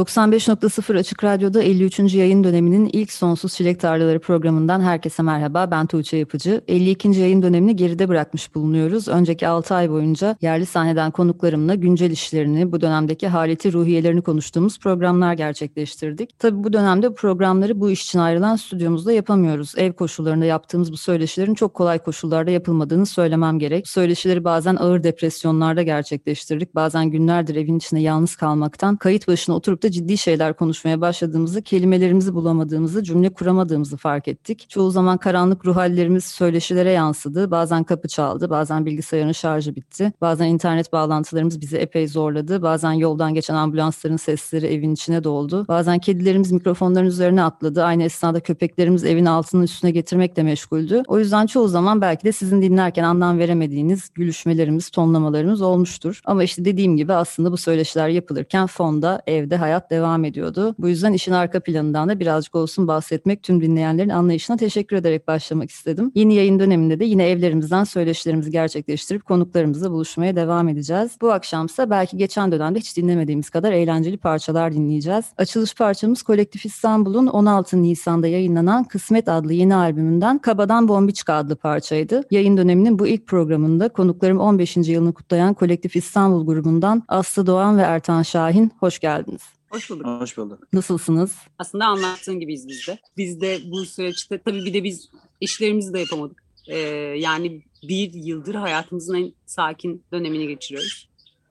[0.00, 2.14] 95.0 Açık Radyo'da 53.
[2.14, 5.70] yayın döneminin ilk Sonsuz Çilek Tarlaları programından herkese merhaba.
[5.70, 6.60] Ben Tuğçe Yapıcı.
[6.68, 7.08] 52.
[7.08, 9.08] yayın dönemini geride bırakmış bulunuyoruz.
[9.08, 15.34] Önceki 6 ay boyunca yerli sahneden konuklarımla güncel işlerini, bu dönemdeki haleti, ruhiyelerini konuştuğumuz programlar
[15.34, 16.38] gerçekleştirdik.
[16.38, 19.74] Tabii bu dönemde programları bu iş için ayrılan stüdyomuzda yapamıyoruz.
[19.76, 23.88] Ev koşullarında yaptığımız bu söyleşilerin çok kolay koşullarda yapılmadığını söylemem gerek.
[23.88, 26.74] Söyleşileri bazen ağır depresyonlarda gerçekleştirdik.
[26.74, 32.34] Bazen günlerdir evin içinde yalnız kalmaktan kayıt başına oturup da ciddi şeyler konuşmaya başladığımızda kelimelerimizi
[32.34, 34.70] bulamadığımızı, cümle kuramadığımızı fark ettik.
[34.70, 37.50] Çoğu zaman karanlık ruh hallerimiz söyleşilere yansıdı.
[37.50, 40.12] Bazen kapı çaldı, bazen bilgisayarın şarjı bitti.
[40.20, 42.62] Bazen internet bağlantılarımız bizi epey zorladı.
[42.62, 45.64] Bazen yoldan geçen ambulansların sesleri evin içine doldu.
[45.68, 47.84] Bazen kedilerimiz mikrofonların üzerine atladı.
[47.84, 51.02] Aynı esnada köpeklerimiz evin altının üstüne getirmekle meşguldü.
[51.08, 56.20] O yüzden çoğu zaman belki de sizin dinlerken anlam veremediğiniz gülüşmelerimiz, tonlamalarımız olmuştur.
[56.24, 60.74] Ama işte dediğim gibi aslında bu söyleşiler yapılırken fonda, evde, hayat hayat devam ediyordu.
[60.78, 65.70] Bu yüzden işin arka planından da birazcık olsun bahsetmek tüm dinleyenlerin anlayışına teşekkür ederek başlamak
[65.70, 66.12] istedim.
[66.14, 71.10] Yeni yayın döneminde de yine evlerimizden söyleşilerimizi gerçekleştirip konuklarımızla buluşmaya devam edeceğiz.
[71.20, 75.24] Bu akşamsa belki geçen dönemde hiç dinlemediğimiz kadar eğlenceli parçalar dinleyeceğiz.
[75.38, 82.22] Açılış parçamız Kolektif İstanbul'un 16 Nisan'da yayınlanan Kısmet adlı yeni albümünden Kabadan Bombiçka adlı parçaydı.
[82.30, 84.76] Yayın döneminin bu ilk programında konuklarım 15.
[84.76, 89.60] yılını kutlayan Kolektif İstanbul grubundan Aslı Doğan ve Ertan Şahin hoş geldiniz.
[89.70, 90.06] Hoş bulduk.
[90.06, 90.68] Hoş bulduk.
[90.72, 91.36] Nasılsınız?
[91.58, 92.98] Aslında anlattığın gibiyiz biz de.
[93.16, 95.10] Biz de bu süreçte tabii bir de biz
[95.40, 96.42] işlerimizi de yapamadık.
[96.66, 96.78] Ee,
[97.18, 101.08] yani bir yıldır hayatımızın en sakin dönemini geçiriyoruz.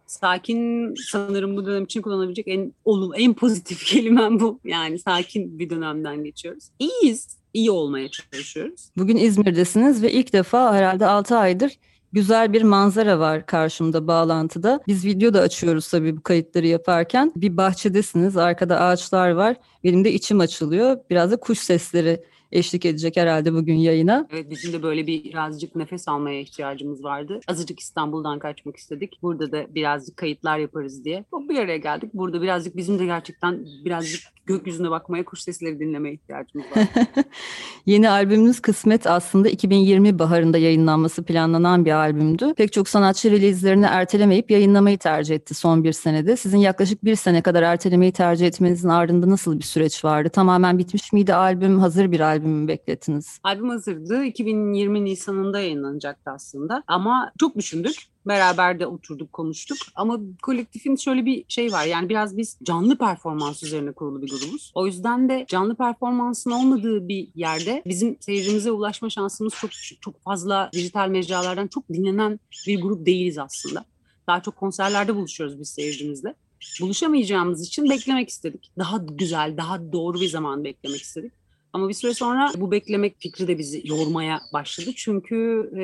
[0.07, 4.59] Sakin sanırım bu dönem için kullanabilecek en olum, en pozitif kelimem bu.
[4.63, 6.63] Yani sakin bir dönemden geçiyoruz.
[6.80, 7.40] İyiyiz.
[7.53, 8.90] İyi olmaya çalışıyoruz.
[8.97, 11.72] Bugün İzmir'desiniz ve ilk defa herhalde 6 aydır
[12.14, 14.80] güzel bir manzara var karşımda bağlantıda.
[14.88, 17.31] Biz video da açıyoruz tabii bu kayıtları yaparken.
[17.36, 19.56] Bir bahçedesiniz, arkada ağaçlar var.
[19.84, 20.98] Benim de içim açılıyor.
[21.09, 24.28] Biraz da kuş sesleri eşlik edecek herhalde bugün yayına.
[24.32, 27.40] Evet bizim de böyle bir birazcık nefes almaya ihtiyacımız vardı.
[27.48, 29.20] Azıcık İstanbul'dan kaçmak istedik.
[29.22, 31.26] Burada da birazcık kayıtlar yaparız diye.
[31.50, 32.14] Bir araya geldik.
[32.14, 36.88] Burada birazcık bizim de gerçekten birazcık gökyüzüne bakmaya, kuş sesleri dinlemeye ihtiyacımız var.
[37.86, 42.54] Yeni albümünüz Kısmet aslında 2020 baharında yayınlanması planlanan bir albümdü.
[42.54, 46.38] Pek çok sanatçı release'lerini ertelemeyip yayınlamayı tercih etti son bir senede.
[46.38, 50.30] Sizin yaklaşık bir sene kadar ertelemeyi tercih etmenizin ardında nasıl bir süreç vardı?
[50.30, 51.80] Tamamen bitmiş miydi albüm?
[51.80, 53.39] Hazır bir albüm mü beklettiniz?
[53.44, 54.23] Albüm hazırdı.
[54.23, 56.83] 2020 Nisan'ında yayınlanacaktı aslında.
[56.88, 57.95] Ama çok düşündük
[58.25, 59.77] beraber de oturduk konuştuk.
[59.95, 64.72] Ama kolektifin şöyle bir şey var yani biraz biz canlı performans üzerine kurulu bir grubuz.
[64.75, 69.71] O yüzden de canlı performansın olmadığı bir yerde bizim seyircimize ulaşma şansımız çok
[70.01, 73.85] çok fazla dijital mecralardan çok dinlenen bir grup değiliz aslında.
[74.27, 76.35] Daha çok konserlerde buluşuyoruz biz seyircimizle.
[76.81, 78.71] Buluşamayacağımız için beklemek istedik.
[78.77, 81.33] Daha güzel, daha doğru bir zaman beklemek istedik.
[81.74, 84.90] Ama bir süre sonra bu beklemek fikri de bizi yormaya başladı.
[84.96, 85.84] Çünkü e,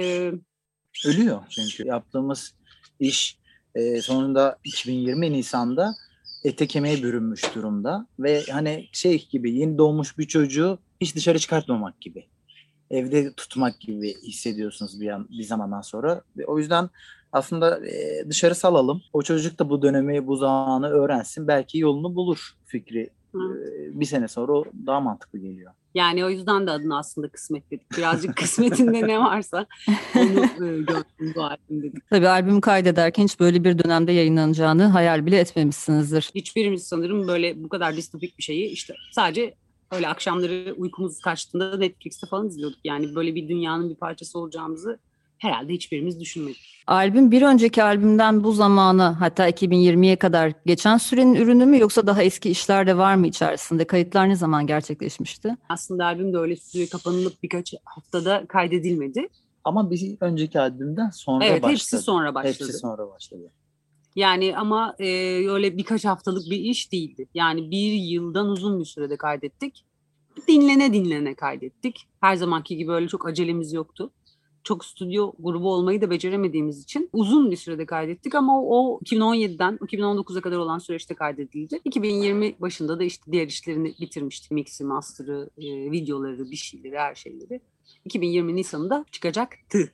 [1.09, 2.53] ölüyor çünkü yaptığımız
[2.99, 3.37] iş
[3.75, 5.95] e, sonunda 2020 Nisan'da
[6.43, 12.01] ete kemiğe bürünmüş durumda ve hani şey gibi yeni doğmuş bir çocuğu hiç dışarı çıkartmamak
[12.01, 12.27] gibi
[12.89, 16.21] evde tutmak gibi hissediyorsunuz bir, an, bir zamandan sonra.
[16.47, 16.89] O yüzden
[17.31, 19.01] aslında e, dışarı salalım.
[19.13, 21.47] O çocuk da bu dönemi, bu zamanı öğrensin.
[21.47, 23.09] Belki yolunu bulur fikri.
[23.35, 25.71] E, bir sene sonra o daha mantıklı geliyor.
[25.95, 27.97] Yani o yüzden de adını aslında kısmet dedik.
[27.97, 29.65] Birazcık kısmetinde ne varsa
[30.15, 32.09] onu e, gördüm bu albüm dedik.
[32.09, 36.31] Tabii albüm kaydederken hiç böyle bir dönemde yayınlanacağını hayal bile etmemişsinizdir.
[36.35, 39.55] Hiçbirimiz sanırım böyle bu kadar distopik bir şeyi işte sadece
[39.91, 42.79] öyle akşamları uykumuz kaçtığında Netflix'te falan izliyorduk.
[42.83, 44.99] Yani böyle bir dünyanın bir parçası olacağımızı
[45.45, 46.75] herhalde hiçbirimiz düşünmedik.
[46.87, 52.23] Albüm bir önceki albümden bu zamana hatta 2020'ye kadar geçen sürenin ürünü mü yoksa daha
[52.23, 53.85] eski işler de var mı içerisinde?
[53.85, 55.57] Kayıtlar ne zaman gerçekleşmişti?
[55.69, 59.27] Aslında albüm de öyle stüdyo kapanılıp birkaç haftada kaydedilmedi.
[59.63, 61.71] Ama bir önceki albümden sonra evet, başladı.
[61.71, 62.53] hepsi sonra başladı.
[62.59, 63.51] Hepsi sonra başladı.
[64.15, 65.07] Yani ama e,
[65.49, 67.27] öyle birkaç haftalık bir iş değildi.
[67.33, 69.85] Yani bir yıldan uzun bir sürede kaydettik.
[70.47, 72.07] Dinlene dinlene kaydettik.
[72.21, 74.11] Her zamanki gibi öyle çok acelemiz yoktu.
[74.65, 80.41] Çok stüdyo grubu olmayı da beceremediğimiz için uzun bir sürede kaydettik ama o 2017'den 2019'a
[80.41, 81.79] kadar olan süreçte kaydedildi.
[81.85, 84.51] 2020 başında da işte diğer işlerini bitirmiştik.
[84.51, 87.61] Mix'i, master'ı, e, videoları, bir şeyleri, her şeyleri.
[88.05, 89.91] 2020 Nisan'ında çıkacaktı.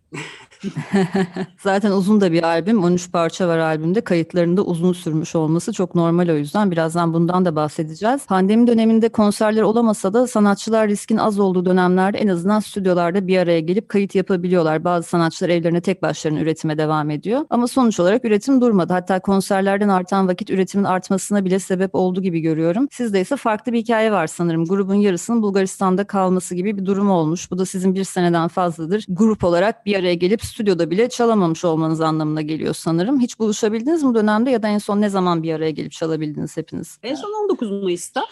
[1.58, 2.84] Zaten uzun da bir albüm.
[2.84, 4.02] 13 parça var albümde.
[4.02, 6.72] Kayıtlarında uzun sürmüş olması çok normal o yüzden.
[6.72, 8.26] Birazdan bundan da bahsedeceğiz.
[8.26, 13.60] Pandemi döneminde konserler olamasa da sanatçılar riskin az olduğu dönemlerde en azından stüdyolarda bir araya
[13.60, 14.84] gelip kayıt yapabiliyorlar.
[14.84, 17.46] Bazı sanatçılar evlerine tek başlarına üretime devam ediyor.
[17.50, 18.94] Ama sonuç olarak üretim durmadı.
[18.94, 22.88] Hatta konserlerden artan vakit üretimin artmasına bile sebep oldu gibi görüyorum.
[22.92, 24.66] Sizde ise farklı bir hikaye var sanırım.
[24.66, 27.52] Grubun yarısının Bulgaristan'da kalması gibi bir durum olmuş.
[27.52, 32.02] Bu da sizin bir seneden fazladır grup olarak bir araya gelip stüdyoda bile çalamamış olmanız
[32.02, 33.20] anlamına geliyor sanırım.
[33.20, 37.00] Hiç buluşabildiniz mi dönemde ya da en son ne zaman bir araya gelip çalabildiniz hepiniz?
[37.04, 38.24] En son 19 Mayıs'ta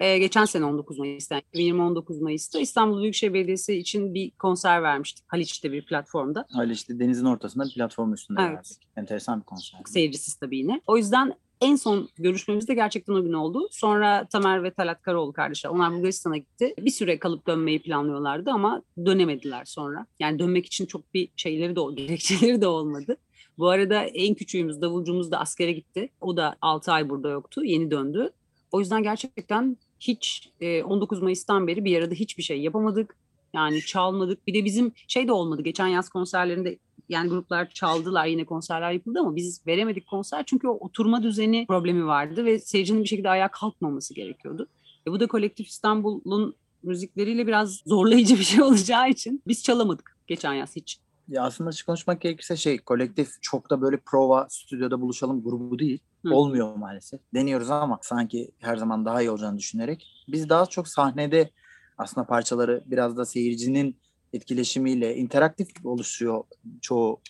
[0.00, 5.24] ee, geçen sene 19 Mayıs'ta, 2020 19 Mayıs'ta İstanbul Büyükşehir Belediyesi için bir konser vermiştik
[5.28, 6.46] Haliç'te bir platformda.
[6.52, 8.56] Haliç'te denizin ortasında bir platform üstünde Evet.
[8.56, 8.88] verdik.
[8.96, 9.80] Enteresan bir konser.
[9.86, 10.80] Seyircisiz tabii yine.
[10.86, 13.68] O yüzden en son görüşmemiz de gerçekten o gün oldu.
[13.70, 15.70] Sonra Tamer ve Talat Karaoğlu kardeşler.
[15.70, 16.74] Onlar Bulgaristan'a gitti.
[16.78, 20.06] Bir süre kalıp dönmeyi planlıyorlardı ama dönemediler sonra.
[20.20, 23.16] Yani dönmek için çok bir şeyleri de, gerekçeleri de olmadı.
[23.58, 26.10] Bu arada en küçüğümüz, davulcumuz da askere gitti.
[26.20, 27.64] O da 6 ay burada yoktu.
[27.64, 28.30] Yeni döndü.
[28.72, 33.16] O yüzden gerçekten hiç e, 19 Mayıs'tan beri bir arada hiçbir şey yapamadık.
[33.54, 34.46] Yani çalmadık.
[34.46, 35.62] Bir de bizim şey de olmadı.
[35.62, 36.78] Geçen yaz konserlerinde
[37.08, 42.06] yani gruplar çaldılar yine konserler yapıldı ama biz veremedik konser çünkü o oturma düzeni problemi
[42.06, 44.68] vardı ve seyircinin bir şekilde ayağa kalkmaması gerekiyordu.
[45.06, 50.54] E bu da Kolektif İstanbul'un müzikleriyle biraz zorlayıcı bir şey olacağı için biz çalamadık geçen
[50.54, 50.98] yaz hiç.
[51.28, 55.98] Ya aslında açık konuşmak gerekirse şey kolektif çok da böyle prova stüdyoda buluşalım grubu değil.
[56.26, 56.34] Hı.
[56.34, 57.20] Olmuyor maalesef.
[57.34, 60.24] Deniyoruz ama sanki her zaman daha iyi olacağını düşünerek.
[60.28, 61.50] Biz daha çok sahnede
[61.98, 63.96] aslında parçaları biraz da seyircinin
[64.32, 66.44] etkileşimiyle interaktif oluşuyor
[66.80, 67.20] çoğu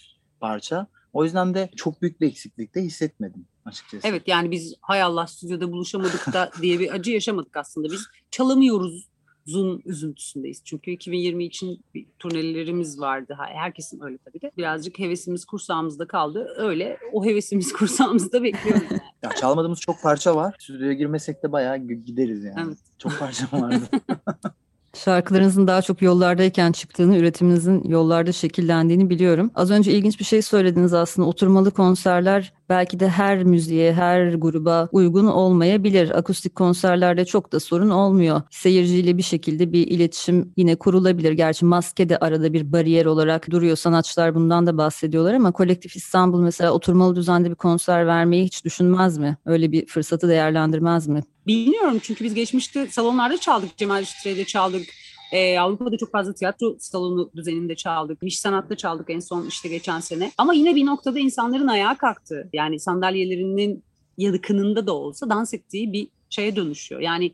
[0.41, 0.87] parça.
[1.13, 4.09] O yüzden de çok büyük bir eksiklik de hissetmedim açıkçası.
[4.09, 7.89] Evet yani biz hay Allah stüdyoda buluşamadık da diye bir acı yaşamadık aslında.
[7.89, 9.09] Biz çalamıyoruz
[9.49, 10.63] zun üzüntüsündeyiz.
[10.65, 13.37] Çünkü 2020 için bir turnelerimiz vardı.
[13.39, 14.51] Herkesin öyle tabii de.
[14.57, 16.49] Birazcık hevesimiz kursağımızda kaldı.
[16.57, 18.83] Öyle o hevesimiz kursağımızda bekliyoruz.
[18.91, 19.01] Yani.
[19.23, 20.55] Ya çalmadığımız çok parça var.
[20.59, 22.61] Stüdyoya girmesek de bayağı gideriz yani.
[22.67, 22.79] Evet.
[22.99, 23.89] Çok parça vardı.
[24.95, 29.51] Şarkılarınızın daha çok yollardayken çıktığını, üretiminizin yollarda şekillendiğini biliyorum.
[29.55, 31.29] Az önce ilginç bir şey söylediniz aslında.
[31.29, 36.19] Oturmalı konserler belki de her müziğe, her gruba uygun olmayabilir.
[36.19, 38.43] Akustik konserlerde çok da sorun olmuyor.
[38.51, 41.33] Seyirciyle bir şekilde bir iletişim yine kurulabilir.
[41.33, 43.77] Gerçi maske de arada bir bariyer olarak duruyor.
[43.77, 49.19] Sanatçılar bundan da bahsediyorlar ama Kolektif İstanbul mesela oturmalı düzende bir konser vermeyi hiç düşünmez
[49.19, 49.37] mi?
[49.47, 51.23] Öyle bir fırsatı değerlendirmez mi?
[51.47, 53.77] Bilmiyorum çünkü biz geçmişte salonlarda çaldık.
[53.77, 54.83] Cemal Şütre'de çaldık.
[55.33, 58.23] Ee, Avrupa'da çok fazla tiyatro salonu düzeninde çaldık.
[58.23, 60.33] Niş Sanat'ta çaldık en son işte geçen sene.
[60.39, 63.85] Ama yine bir noktada insanların ayağa kalktığı yani sandalyelerinin
[64.19, 67.01] yakınında da olsa dans ettiği bir şeye dönüşüyor.
[67.01, 67.33] Yani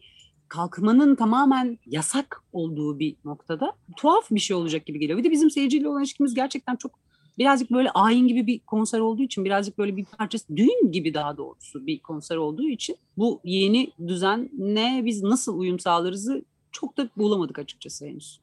[0.48, 5.18] kalkmanın tamamen yasak olduğu bir noktada tuhaf bir şey olacak gibi geliyor.
[5.18, 6.98] Bir de bizim seyirciyle olan ilişkimiz gerçekten çok
[7.38, 11.36] birazcık böyle ayin gibi bir konser olduğu için birazcık böyle bir parçası düğün gibi daha
[11.36, 16.44] doğrusu bir konser olduğu için bu yeni düzenle biz nasıl uyum sağlarızı
[16.74, 18.40] çok da bulamadık açıkçası henüz.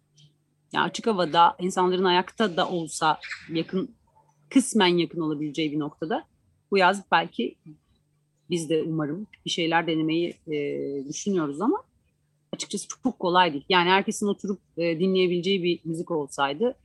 [0.74, 3.20] Yani açık havada insanların ayakta da olsa
[3.50, 3.96] yakın
[4.50, 6.24] kısmen yakın olabileceği bir noktada
[6.72, 7.56] bu yaz belki
[8.50, 10.56] biz de umarım bir şeyler denemeyi e,
[11.10, 11.84] düşünüyoruz ama
[12.54, 13.66] açıkçası çok kolay değil.
[13.70, 16.76] Yani herkesin oturup e, dinleyebileceği bir müzik olsaydı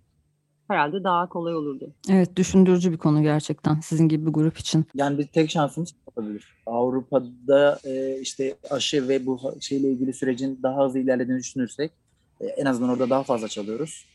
[0.69, 1.91] herhalde daha kolay olurdu.
[2.11, 4.85] Evet düşündürücü bir konu gerçekten sizin gibi bir grup için.
[4.95, 6.45] Yani bir tek şansımız olabilir.
[6.67, 11.91] Avrupa'da e, işte aşı ve bu şeyle ilgili sürecin daha hızlı ilerlediğini düşünürsek
[12.41, 14.07] e, en azından orada daha fazla çalıyoruz.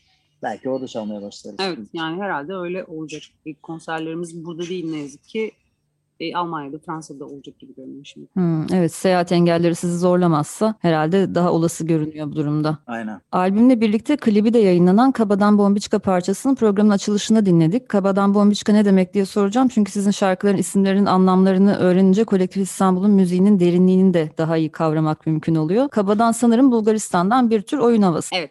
[0.42, 1.56] Belki orada çalmaya başlarız.
[1.60, 3.22] Evet yani herhalde öyle olacak.
[3.44, 5.52] İlk konserlerimiz burada değil ne yazık ki.
[6.22, 8.26] E, Almanya'da, Fransa'da olacak gibi görünüyor şimdi.
[8.32, 12.78] Hmm, evet seyahat engelleri sizi zorlamazsa herhalde daha olası görünüyor bu durumda.
[12.86, 13.20] Aynen.
[13.32, 17.88] Albümle birlikte klibi de yayınlanan Kabadan Bombiçka parçasının programın açılışında dinledik.
[17.88, 19.68] Kabadan Bombiçka ne demek diye soracağım.
[19.68, 25.54] Çünkü sizin şarkıların isimlerinin anlamlarını öğrenince Kolektif İstanbul'un müziğinin derinliğini de daha iyi kavramak mümkün
[25.54, 25.88] oluyor.
[25.88, 28.34] Kabadan sanırım Bulgaristan'dan bir tür oyun havası.
[28.34, 28.50] Evet.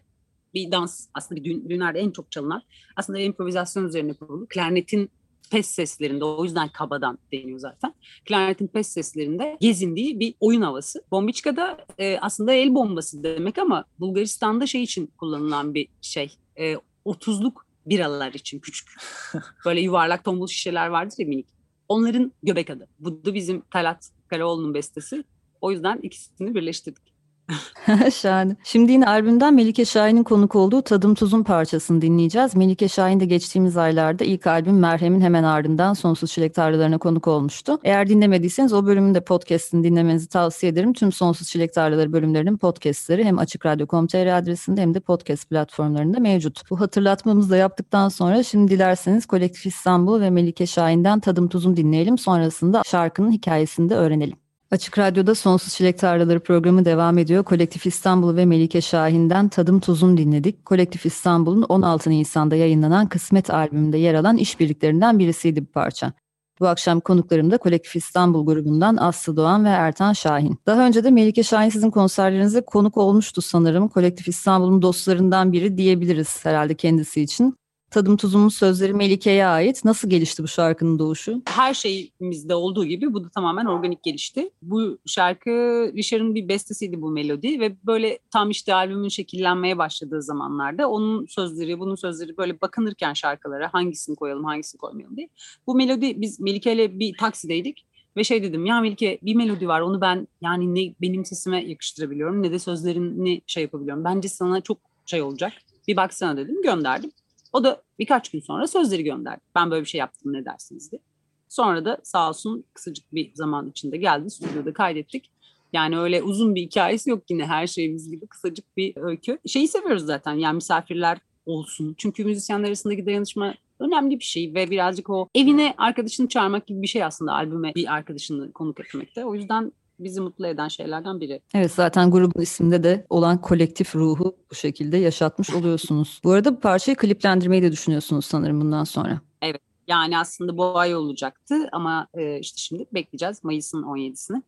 [0.54, 2.62] Bir dans aslında bir düğün, düğünlerde en çok çalınan
[2.96, 4.48] aslında improvizasyon üzerine kurulu.
[4.50, 5.10] Klarnetin
[5.52, 7.94] pes seslerinde o yüzden kabadan deniyor zaten.
[8.26, 11.04] Klarnetin pes seslerinde gezindiği bir oyun havası.
[11.12, 16.36] Bombiçka da e, aslında el bombası demek ama Bulgaristan'da şey için kullanılan bir şey.
[16.56, 17.54] E, 30'luk
[17.86, 18.90] biralar için küçük.
[19.66, 21.48] Böyle yuvarlak tombul şişeler vardır ya minik.
[21.90, 22.88] onların göbek adı.
[23.00, 25.24] Bu da bizim Talat Karaoğlu'nun bestesi.
[25.62, 27.11] O yüzden ikisini birleştirdik.
[28.14, 28.56] Şahane.
[28.64, 32.56] Şimdi yine albümden Melike Şahin'in konuk olduğu Tadım Tuzun parçasını dinleyeceğiz.
[32.56, 37.80] Melike Şahin de geçtiğimiz aylarda ilk albüm Merhem'in hemen ardından Sonsuz Çilek Tarlalarına konuk olmuştu.
[37.84, 40.94] Eğer dinlemediyseniz o bölümün de podcastini dinlemenizi tavsiye ederim.
[40.94, 46.70] Tüm Sonsuz Çilek Tarlaları bölümlerinin podcastleri hem açıkradyo.com.tr adresinde hem de podcast platformlarında mevcut.
[46.70, 52.18] Bu hatırlatmamızı da yaptıktan sonra şimdi dilerseniz Kolektif İstanbul ve Melike Şahin'den Tadım Tuzun dinleyelim.
[52.18, 54.51] Sonrasında şarkının hikayesini de öğrenelim.
[54.72, 57.44] Açık Radyo'da Sonsuz Çilek Tarlaları programı devam ediyor.
[57.44, 60.66] Kolektif İstanbul ve Melike Şahin'den Tadım Tuzun dinledik.
[60.66, 66.14] Kolektif İstanbul'un 16 Nisan'da yayınlanan Kısmet albümünde yer alan işbirliklerinden birisiydi bu parça.
[66.60, 70.58] Bu akşam konuklarım da Kolektif İstanbul grubundan Aslı Doğan ve Ertan Şahin.
[70.66, 73.88] Daha önce de Melike Şahin sizin konserlerinize konuk olmuştu sanırım.
[73.88, 77.56] Kolektif İstanbul'un dostlarından biri diyebiliriz herhalde kendisi için.
[77.92, 79.86] Tadım Tuzum'un sözleri Melike'ye ait.
[79.86, 81.42] Nasıl gelişti bu şarkının doğuşu?
[81.46, 84.50] Her şeyimizde olduğu gibi bu da tamamen organik gelişti.
[84.62, 85.52] Bu şarkı
[85.96, 91.80] Richard'ın bir bestesiydi bu melodi ve böyle tam işte albümün şekillenmeye başladığı zamanlarda onun sözleri,
[91.80, 95.30] bunun sözleri böyle bakınırken şarkılara hangisini koyalım, hangisini koymayalım diye.
[95.68, 97.86] Bu melodi biz Melike ile bir taksideydik.
[98.18, 102.44] Ve şey dedim ya Melike bir melodi var onu ben yani ne benim sesime yakıştırabiliyorum
[102.44, 104.04] ne de sözlerini şey yapabiliyorum.
[104.04, 105.54] Bence sana çok şey olacak.
[105.88, 107.12] Bir baksana dedim gönderdim.
[107.54, 109.42] O da birkaç gün sonra sözleri gönderdi.
[109.56, 111.02] Ben böyle bir şey yaptım ne dersiniz diye.
[111.50, 114.30] Sonra da sağ olsun kısacık bir zaman içinde geldi.
[114.30, 115.30] Stüdyoda kaydettik.
[115.74, 119.38] Yani öyle uzun bir hikayesi yok yine her şeyimiz gibi kısacık bir öykü.
[119.48, 121.96] Şeyi seviyoruz zaten yani misafirler olsun.
[121.98, 126.88] Çünkü müzisyenler arasındaki dayanışma önemli bir şey ve birazcık o evine arkadaşını çağırmak gibi bir
[126.88, 129.26] şey aslında albüme bir arkadaşını konuk etmekte.
[129.26, 129.72] O yüzden
[130.04, 131.42] bizi mutlu eden şeylerden biri.
[131.54, 136.22] Evet zaten grubun isminde de olan kolektif ruhu bu şekilde yaşatmış oluyorsunuz.
[136.24, 139.22] Bu arada bu parçayı kliplendirmeyi de düşünüyorsunuz sanırım bundan sonra.
[139.42, 144.42] Evet yani aslında bu ay olacaktı ama e, işte şimdi bekleyeceğiz Mayıs'ın 17'sini.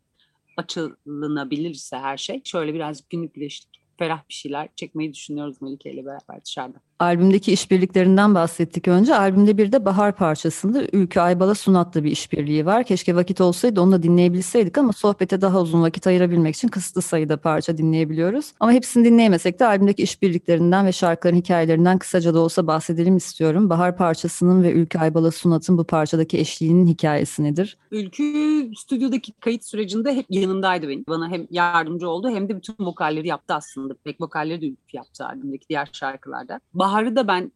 [0.58, 2.42] Açılınabilirse her şey.
[2.44, 6.78] Şöyle birazcık günlük güneşlik ferah bir şeyler çekmeyi düşünüyoruz Melike ile beraber dışarıda.
[7.04, 9.16] Albümdeki işbirliklerinden bahsettik önce.
[9.16, 12.84] Albümde bir de Bahar parçasında Ülkü Aybala Sunat'la bir işbirliği var.
[12.84, 17.38] Keşke vakit olsaydı onu da dinleyebilseydik ama sohbete daha uzun vakit ayırabilmek için kısıtlı sayıda
[17.38, 18.52] parça dinleyebiliyoruz.
[18.60, 23.70] Ama hepsini dinleyemesek de albümdeki işbirliklerinden ve şarkıların hikayelerinden kısaca da olsa bahsedelim istiyorum.
[23.70, 27.78] Bahar parçasının ve Ülkü Aybala Sunat'ın bu parçadaki eşliğinin hikayesi nedir?
[27.92, 28.24] Ülkü
[28.78, 31.04] stüdyodaki kayıt sürecinde hep yanındaydı benim.
[31.08, 33.94] Bana hem yardımcı oldu hem de bütün vokalleri yaptı aslında.
[34.04, 36.60] Pek vokalleri de Ülkü yaptı albümdeki diğer şarkılarda.
[36.74, 37.52] Bahar Bahar'ı da ben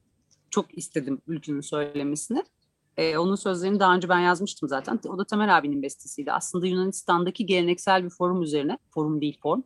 [0.50, 2.44] çok istedim Ülkü'nün söylemesini.
[2.98, 5.00] Ee, onun sözlerini daha önce ben yazmıştım zaten.
[5.08, 6.32] O da Tamer abinin bestesiydi.
[6.32, 9.62] Aslında Yunanistan'daki geleneksel bir forum üzerine, forum değil form,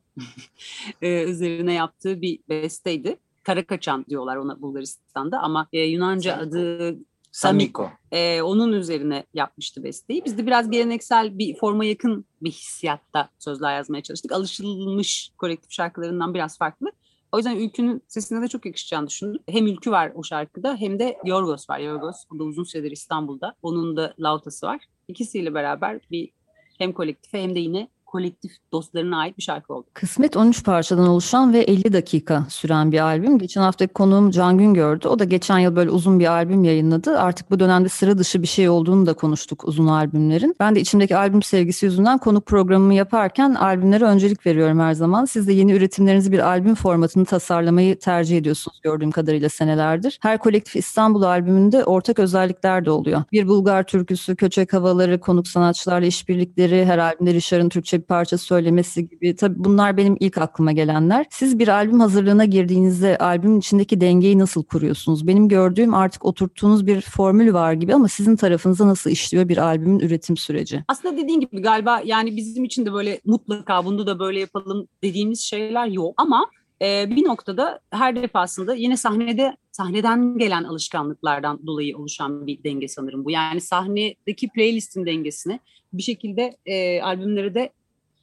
[1.01, 3.17] ee, üzerine yaptığı bir besteydi.
[3.43, 6.49] Kara kaçan diyorlar ona Bulgaristan'da ama e, Yunanca Samiko.
[6.49, 6.97] adı
[7.31, 7.91] Samiko.
[8.11, 10.25] Ee, onun üzerine yapmıştı besteyi.
[10.25, 14.31] Biz de biraz geleneksel bir forma yakın bir hissiyatta sözler yazmaya çalıştık.
[14.31, 16.91] Alışılmış kolektif şarkılarından biraz farklı.
[17.31, 19.41] O yüzden Ülkü'nün sesine de çok yakışacağını düşündüm.
[19.49, 21.79] Hem Ülkü var o şarkıda hem de Yorgos var.
[21.79, 23.55] Yorgos o da uzun süredir İstanbul'da.
[23.61, 24.79] Onun da lautası var.
[25.07, 26.31] İkisiyle beraber bir
[26.77, 29.85] hem kolektife hem de yine kolektif dostlarına ait bir şarkı oldu.
[29.93, 33.37] Kısmet 13 parçadan oluşan ve 50 dakika süren bir albüm.
[33.37, 35.07] Geçen hafta konuğum Can Gün gördü.
[35.07, 37.19] O da geçen yıl böyle uzun bir albüm yayınladı.
[37.19, 40.55] Artık bu dönemde sıra dışı bir şey olduğunu da konuştuk uzun albümlerin.
[40.59, 45.25] Ben de içimdeki albüm sevgisi yüzünden konuk programımı yaparken albümlere öncelik veriyorum her zaman.
[45.25, 50.19] Siz de yeni üretimlerinizi bir albüm formatını tasarlamayı tercih ediyorsunuz gördüğüm kadarıyla senelerdir.
[50.21, 53.23] Her kolektif İstanbul albümünde ortak özellikler de oluyor.
[53.31, 59.09] Bir Bulgar türküsü, köçek havaları, konuk sanatçılarla işbirlikleri, her albümde Richard'ın Türkçe bir parça söylemesi
[59.09, 59.35] gibi.
[59.35, 61.25] Tabii bunlar benim ilk aklıma gelenler.
[61.29, 65.27] Siz bir albüm hazırlığına girdiğinizde albümün içindeki dengeyi nasıl kuruyorsunuz?
[65.27, 69.99] Benim gördüğüm artık oturttuğunuz bir formül var gibi ama sizin tarafınıza nasıl işliyor bir albümün
[69.99, 70.83] üretim süreci?
[70.87, 75.39] Aslında dediğin gibi galiba yani bizim için de böyle mutlaka bunu da böyle yapalım dediğimiz
[75.39, 76.45] şeyler yok ama
[76.81, 83.25] e, bir noktada her defasında yine sahnede sahneden gelen alışkanlıklardan dolayı oluşan bir denge sanırım
[83.25, 83.31] bu.
[83.31, 85.59] Yani sahnedeki playlistin dengesini
[85.93, 87.69] bir şekilde e, albümlere de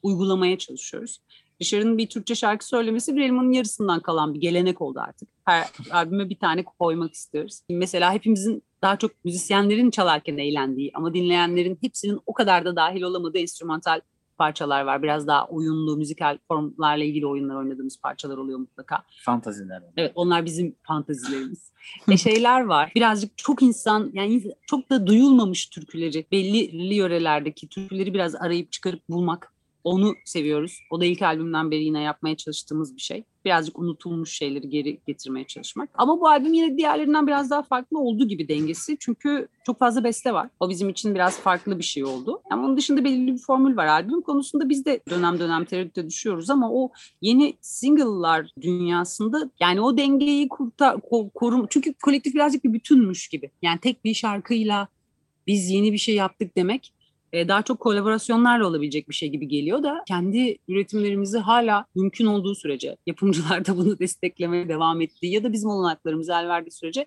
[0.03, 1.19] uygulamaya çalışıyoruz.
[1.61, 5.29] Richard'ın bir Türkçe şarkı söylemesi bir elmanın yarısından kalan bir gelenek oldu artık.
[5.45, 7.59] Her albüme bir tane koymak istiyoruz.
[7.69, 13.37] Mesela hepimizin daha çok müzisyenlerin çalarken eğlendiği ama dinleyenlerin hepsinin o kadar da dahil olamadığı
[13.37, 14.01] enstrümantal
[14.37, 15.03] parçalar var.
[15.03, 19.03] Biraz daha oyunlu, müzikal formlarla ilgili oyunlar oynadığımız parçalar oluyor mutlaka.
[19.25, 19.83] Fantaziler.
[19.97, 21.71] Evet onlar bizim fantazilerimiz.
[22.11, 22.91] e şeyler var.
[22.95, 29.53] Birazcık çok insan yani çok da duyulmamış türküleri belli yörelerdeki türküleri biraz arayıp çıkarıp bulmak
[29.89, 30.79] Onu seviyoruz.
[30.89, 33.23] O da ilk albümden beri yine yapmaya çalıştığımız bir şey.
[33.45, 35.89] Birazcık unutulmuş şeyleri geri getirmeye çalışmak.
[35.93, 38.97] Ama bu albüm yine diğerlerinden biraz daha farklı oldu gibi dengesi.
[38.99, 40.49] Çünkü çok fazla beste var.
[40.59, 42.41] O bizim için biraz farklı bir şey oldu.
[42.51, 43.87] Ama onun dışında belirli bir formül var.
[43.87, 46.91] Albüm konusunda biz de dönem dönem tereddüte düşüyoruz ama o
[47.21, 50.97] yeni single'lar dünyasında yani o dengeyi kurtar,
[51.33, 51.67] korum.
[51.69, 53.51] Çünkü kolektif birazcık bir bütünmüş gibi.
[53.61, 54.87] Yani tek bir şarkıyla
[55.47, 56.93] biz yeni bir şey yaptık demek
[57.33, 62.55] e, daha çok kolaborasyonlarla olabilecek bir şey gibi geliyor da kendi üretimlerimizi hala mümkün olduğu
[62.55, 67.05] sürece yapımcılar da bunu desteklemeye devam ettiği ya da bizim olanaklarımız el verdiği sürece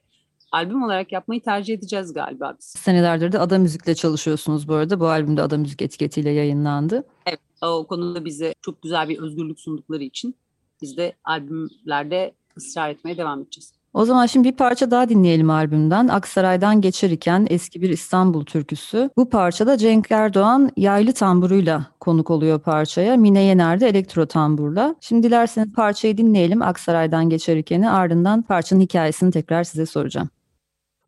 [0.53, 2.65] albüm olarak yapmayı tercih edeceğiz galiba biz.
[2.65, 5.01] Senelerdir de Ada Müzik'le çalışıyorsunuz bu arada.
[5.01, 7.05] Bu albümde Ada Müzik etiketiyle yayınlandı.
[7.27, 10.37] Evet, o konuda bize çok güzel bir özgürlük sundukları için
[10.83, 13.73] biz de albümlerde ısrar etmeye devam edeceğiz.
[13.95, 16.09] O zaman şimdi bir parça daha dinleyelim albümden.
[16.09, 19.11] Aksaray'dan geçer iken eski bir İstanbul türküsü.
[19.17, 23.17] Bu parçada Cenk Erdoğan yaylı tamburuyla konuk oluyor parçaya.
[23.17, 24.95] Mine Yener de elektro tamburla.
[25.01, 30.29] Şimdi dilerseniz parçayı dinleyelim Aksaray'dan geçer ikeni ardından parçanın hikayesini tekrar size soracağım.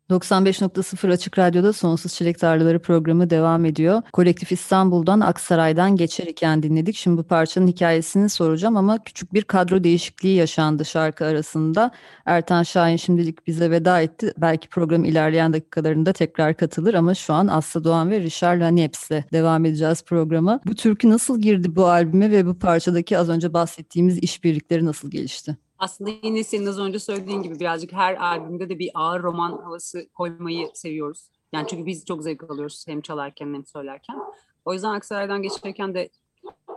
[0.09, 4.01] 95.0 Açık Radyo'da Sonsuz Çilek Tarlaları programı devam ediyor.
[4.13, 6.95] Kolektif İstanbul'dan Aksaray'dan geçerken dinledik.
[6.95, 11.91] Şimdi bu parçanın hikayesini soracağım ama küçük bir kadro değişikliği yaşandı şarkı arasında.
[12.25, 14.33] Ertan Şahin şimdilik bize veda etti.
[14.37, 19.65] Belki program ilerleyen dakikalarında tekrar katılır ama şu an Aslı Doğan ve Richard Lanieps'le devam
[19.65, 20.59] edeceğiz programa.
[20.65, 25.57] Bu türkü nasıl girdi bu albüme ve bu parçadaki az önce bahsettiğimiz işbirlikleri nasıl gelişti?
[25.79, 30.09] Aslında yine senin az önce söylediğin gibi birazcık her albümde de bir ağır roman havası
[30.13, 31.29] koymayı seviyoruz.
[31.53, 34.17] Yani çünkü biz çok zevk alıyoruz hem çalarken hem söylerken.
[34.65, 36.09] O yüzden Aksaray'dan geçerken de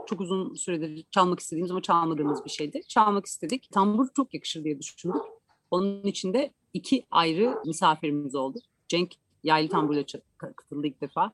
[0.07, 2.83] çok uzun süredir çalmak istediğimiz ama çalmadığımız bir şeydi.
[2.89, 3.69] Çalmak istedik.
[3.73, 5.23] Tambur çok yakışır diye düşündük.
[5.71, 8.59] Onun için de iki ayrı misafirimiz oldu.
[8.89, 9.13] Cenk
[9.45, 10.05] yaylı tamburla
[10.39, 11.33] katıldı ilk defa.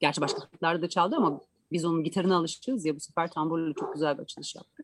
[0.00, 1.40] Gerçi başka türkülerde de çaldı ama
[1.72, 4.82] biz onun gitarına alışacağız ya bu sefer tamburla çok güzel bir açılış yaptı.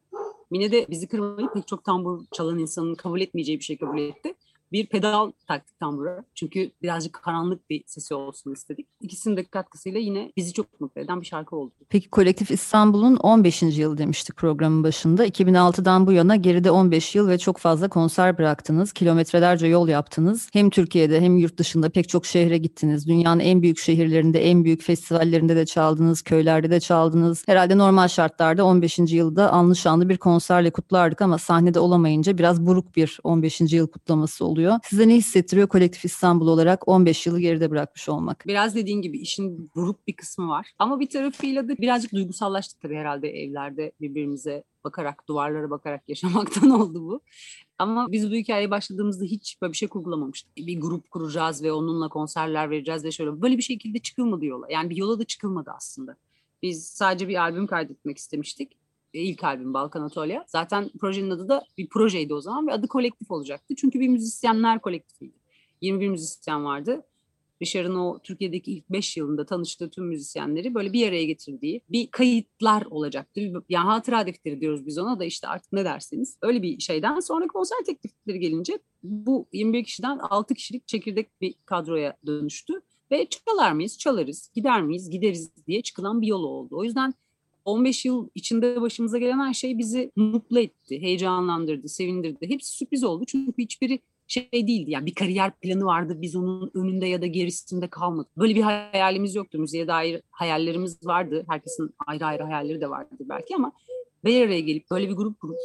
[0.52, 4.34] Mine de bizi kırmayıp pek çok tambur çalan insanın kabul etmeyeceği bir şey kabul etti.
[4.72, 6.24] Bir pedal taktık tambura.
[6.34, 8.86] Çünkü birazcık karanlık bir sesi olsun istedik.
[9.00, 11.72] İkisinin de katkısıyla yine bizi çok mutlu eden bir şarkı oldu.
[11.88, 13.62] Peki Kolektif İstanbul'un 15.
[13.62, 15.26] yılı demiştik programın başında.
[15.26, 18.92] 2006'dan bu yana geride 15 yıl ve çok fazla konser bıraktınız.
[18.92, 20.48] Kilometrelerce yol yaptınız.
[20.52, 23.08] Hem Türkiye'de hem yurt dışında pek çok şehre gittiniz.
[23.08, 26.22] Dünyanın en büyük şehirlerinde, en büyük festivallerinde de çaldınız.
[26.22, 27.44] Köylerde de çaldınız.
[27.46, 28.98] Herhalde normal şartlarda 15.
[28.98, 33.60] yılda anlı şanlı bir konserle kutlardık ama sahnede olamayınca biraz buruk bir 15.
[33.60, 34.80] yıl kutlaması oluyor oluyor.
[34.84, 38.44] Size ne hissettiriyor Kolektif İstanbul olarak 15 yılı geride bırakmış olmak?
[38.46, 40.72] Biraz dediğin gibi işin buruk bir kısmı var.
[40.78, 47.02] Ama bir tarafıyla da birazcık duygusallaştık tabii herhalde evlerde birbirimize bakarak, duvarlara bakarak yaşamaktan oldu
[47.02, 47.20] bu.
[47.78, 50.56] Ama biz bu hikayeye başladığımızda hiç böyle bir şey kurgulamamıştık.
[50.56, 54.66] Bir grup kuracağız ve onunla konserler vereceğiz ve şöyle böyle bir şekilde çıkılmadı yola.
[54.70, 56.16] Yani bir yola da çıkılmadı aslında.
[56.62, 58.81] Biz sadece bir albüm kaydetmek istemiştik
[59.12, 60.44] ilk albüm Balkan Atölye.
[60.46, 63.74] Zaten projenin adı da bir projeydi o zaman ve adı kolektif olacaktı.
[63.76, 65.36] Çünkü bir müzisyenler kolektifiydi.
[65.80, 67.02] 21 müzisyen vardı.
[67.62, 72.86] Richard'ın o Türkiye'deki ilk 5 yılında tanıştığı tüm müzisyenleri böyle bir araya getirdiği bir kayıtlar
[72.86, 73.40] olacaktı.
[73.68, 76.36] Yani hatıra defteri diyoruz biz ona da işte artık ne derseniz.
[76.42, 82.16] Öyle bir şeyden sonra konser teklifleri gelince bu 21 kişiden 6 kişilik çekirdek bir kadroya
[82.26, 82.74] dönüştü.
[83.10, 83.98] Ve çalar mıyız?
[83.98, 84.50] Çalarız.
[84.54, 85.10] Gider miyiz?
[85.10, 86.76] Gideriz diye çıkılan bir yol oldu.
[86.76, 87.14] O yüzden
[87.64, 92.48] 15 yıl içinde başımıza gelen her şey bizi mutlu etti, heyecanlandırdı, sevindirdi.
[92.48, 94.90] Hepsi sürpriz oldu çünkü hiçbiri şey değildi.
[94.90, 96.18] Yani bir kariyer planı vardı.
[96.22, 98.36] Biz onun önünde ya da gerisinde kalmadık.
[98.36, 99.58] Böyle bir hayalimiz yoktu.
[99.58, 101.44] Müziğe dair hayallerimiz vardı.
[101.48, 103.72] Herkesin ayrı ayrı hayalleri de vardı belki ama
[104.24, 105.56] bir araya gelip böyle bir grup kurup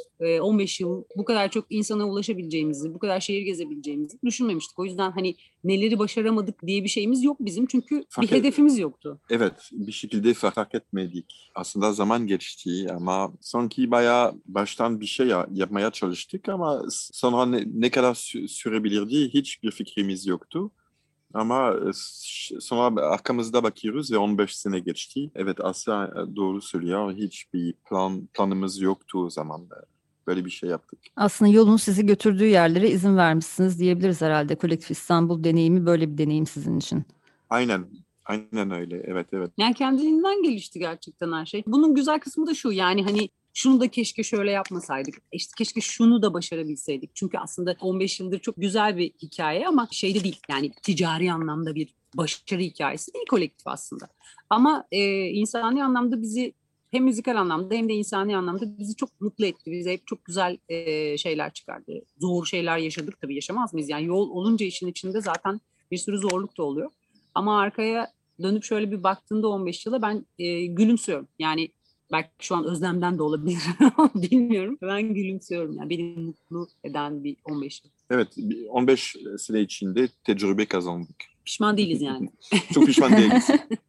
[0.41, 4.80] 15 yıl bu kadar çok insana ulaşabileceğimizi, bu kadar şehir gezebileceğimizi düşünmemiştik.
[4.80, 9.20] O yüzden hani neleri başaramadık diye bir şeyimiz yok bizim çünkü fark bir hedefimiz yoktu.
[9.30, 11.52] Evet, bir şekilde fark etmedik.
[11.56, 17.89] Aslında zaman geçti ama sanki bayağı baştan bir şey yapmaya çalıştık ama sonra ne, ne
[17.89, 18.15] kadar
[18.48, 20.72] sürebilirdi hiçbir fikrimiz yoktu.
[21.38, 21.91] Ama e,
[22.60, 25.32] sonra arkamızda bakıyoruz ve 15 sene geçti.
[25.36, 27.13] Evet Asya e, doğru söylüyor.
[27.13, 29.67] Hiçbir plan planımız yoktu o zaman.
[30.28, 31.00] Böyle bir şey yaptık.
[31.15, 34.56] Aslında yolun sizi götürdüğü yerlere izin vermişsiniz diyebiliriz herhalde.
[34.56, 37.04] Kolektif İstanbul deneyimi böyle bir deneyim sizin için.
[37.50, 37.86] Aynen.
[38.26, 39.04] Aynen öyle.
[39.06, 39.52] Evet evet.
[39.58, 41.63] Yani kendiliğinden gelişti gerçekten her şey.
[41.67, 45.15] Bunun güzel kısmı da şu yani hani şunu da keşke şöyle yapmasaydık.
[45.32, 47.15] İşte keşke şunu da başarabilseydik.
[47.15, 50.39] Çünkü aslında 15 yıldır çok güzel bir hikaye ama şeyde değil.
[50.50, 54.08] Yani ticari anlamda bir başarı hikayesi değil kolektif aslında.
[54.50, 56.54] Ama e, insani anlamda bizi
[56.91, 59.72] hem müzikal anlamda hem de insani anlamda bizi çok mutlu etti.
[59.72, 62.02] Bize hep çok güzel e, şeyler çıkardı.
[62.22, 63.89] Zor şeyler yaşadık tabii yaşamaz mıyız?
[63.89, 66.91] Yani yol olunca işin içinde zaten bir sürü zorluk da oluyor.
[67.36, 71.28] Ama arkaya dönüp şöyle bir baktığında 15 yıla ben e, gülümsüyorum.
[71.39, 71.70] Yani
[72.12, 73.58] Belki şu an özlemden de olabilir.
[74.15, 74.78] Bilmiyorum.
[74.82, 75.78] Ben gülümsüyorum.
[75.78, 77.91] Yani beni mutlu eden bir 15 yıl.
[78.10, 78.28] Evet,
[78.70, 81.15] 15 sene içinde tecrübe kazandık.
[81.46, 82.30] Pişman değiliz yani.
[82.74, 83.48] Çok pişman değiliz.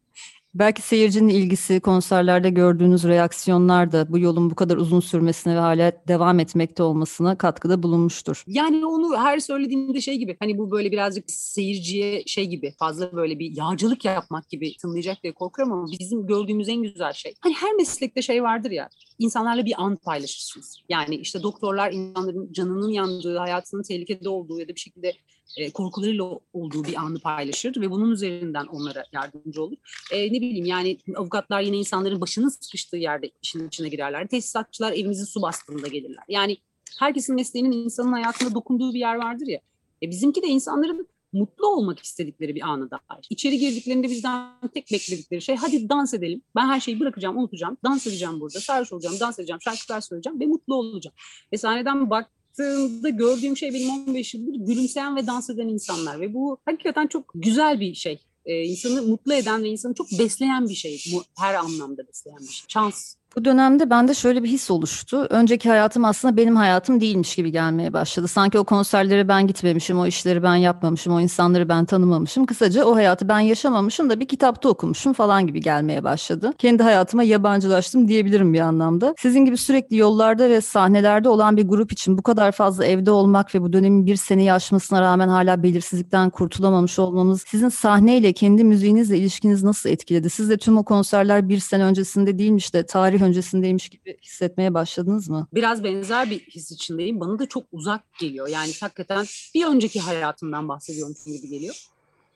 [0.53, 5.91] Belki seyircinin ilgisi, konserlerde gördüğünüz reaksiyonlar da bu yolun bu kadar uzun sürmesine ve hala
[6.07, 8.43] devam etmekte olmasına katkıda bulunmuştur.
[8.47, 13.39] Yani onu her söylediğimde şey gibi hani bu böyle birazcık seyirciye şey gibi fazla böyle
[13.39, 17.33] bir yağcılık yapmak gibi tınlayacak diye korkuyorum ama bizim gördüğümüz en güzel şey.
[17.39, 20.81] Hani her meslekte şey vardır ya insanlarla bir an paylaşırsınız.
[20.89, 25.13] Yani işte doktorlar insanların canının yandığı, hayatının tehlikede olduğu ya da bir şekilde
[25.57, 29.77] e, korkularıyla olduğu bir anı paylaşır ve bunun üzerinden onlara yardımcı olur.
[30.11, 34.27] E, ne bileyim yani avukatlar yine insanların başının sıkıştığı yerde işin içine girerler.
[34.27, 36.23] Tesisatçılar evimizi su bastığında gelirler.
[36.27, 36.57] Yani
[36.99, 39.59] herkesin mesleğinin insanın hayatına dokunduğu bir yer vardır ya.
[40.03, 43.27] E, bizimki de insanların mutlu olmak istedikleri bir anı dair.
[43.29, 46.41] İçeri girdiklerinde bizden tek bekledikleri şey hadi dans edelim.
[46.55, 47.77] Ben her şeyi bırakacağım, unutacağım.
[47.83, 48.59] Dans edeceğim burada.
[48.59, 51.15] Sarhoş olacağım, dans edeceğim, şarkılar söyleyeceğim ve mutlu olacağım.
[51.53, 56.33] Ve sahneden bak baktığımda gördüğüm şey benim 15 yıldır gülümseyen ve dans eden insanlar ve
[56.33, 58.19] bu hakikaten çok güzel bir şey.
[58.45, 61.03] Ee, insanı mutlu eden ve insanı çok besleyen bir şey.
[61.37, 62.65] Her anlamda besleyen bir şey.
[62.67, 65.27] Şans bu dönemde bende şöyle bir his oluştu.
[65.29, 68.27] Önceki hayatım aslında benim hayatım değilmiş gibi gelmeye başladı.
[68.27, 72.45] Sanki o konserlere ben gitmemişim, o işleri ben yapmamışım, o insanları ben tanımamışım.
[72.45, 76.53] Kısaca o hayatı ben yaşamamışım da bir kitapta okumuşum falan gibi gelmeye başladı.
[76.57, 79.15] Kendi hayatıma yabancılaştım diyebilirim bir anlamda.
[79.17, 83.55] Sizin gibi sürekli yollarda ve sahnelerde olan bir grup için bu kadar fazla evde olmak
[83.55, 89.17] ve bu dönemin bir seneyi aşmasına rağmen hala belirsizlikten kurtulamamış olmamız sizin sahneyle, kendi müziğinizle
[89.17, 90.29] ilişkiniz nasıl etkiledi?
[90.29, 94.73] Siz de tüm o konserler bir sene öncesinde değilmiş de tarih tarih öncesindeymiş gibi hissetmeye
[94.73, 95.47] başladınız mı?
[95.53, 97.19] Biraz benzer bir his içindeyim.
[97.19, 98.47] Bana da çok uzak geliyor.
[98.47, 101.75] Yani hakikaten bir önceki hayatımdan bahsediyormuşum gibi geliyor.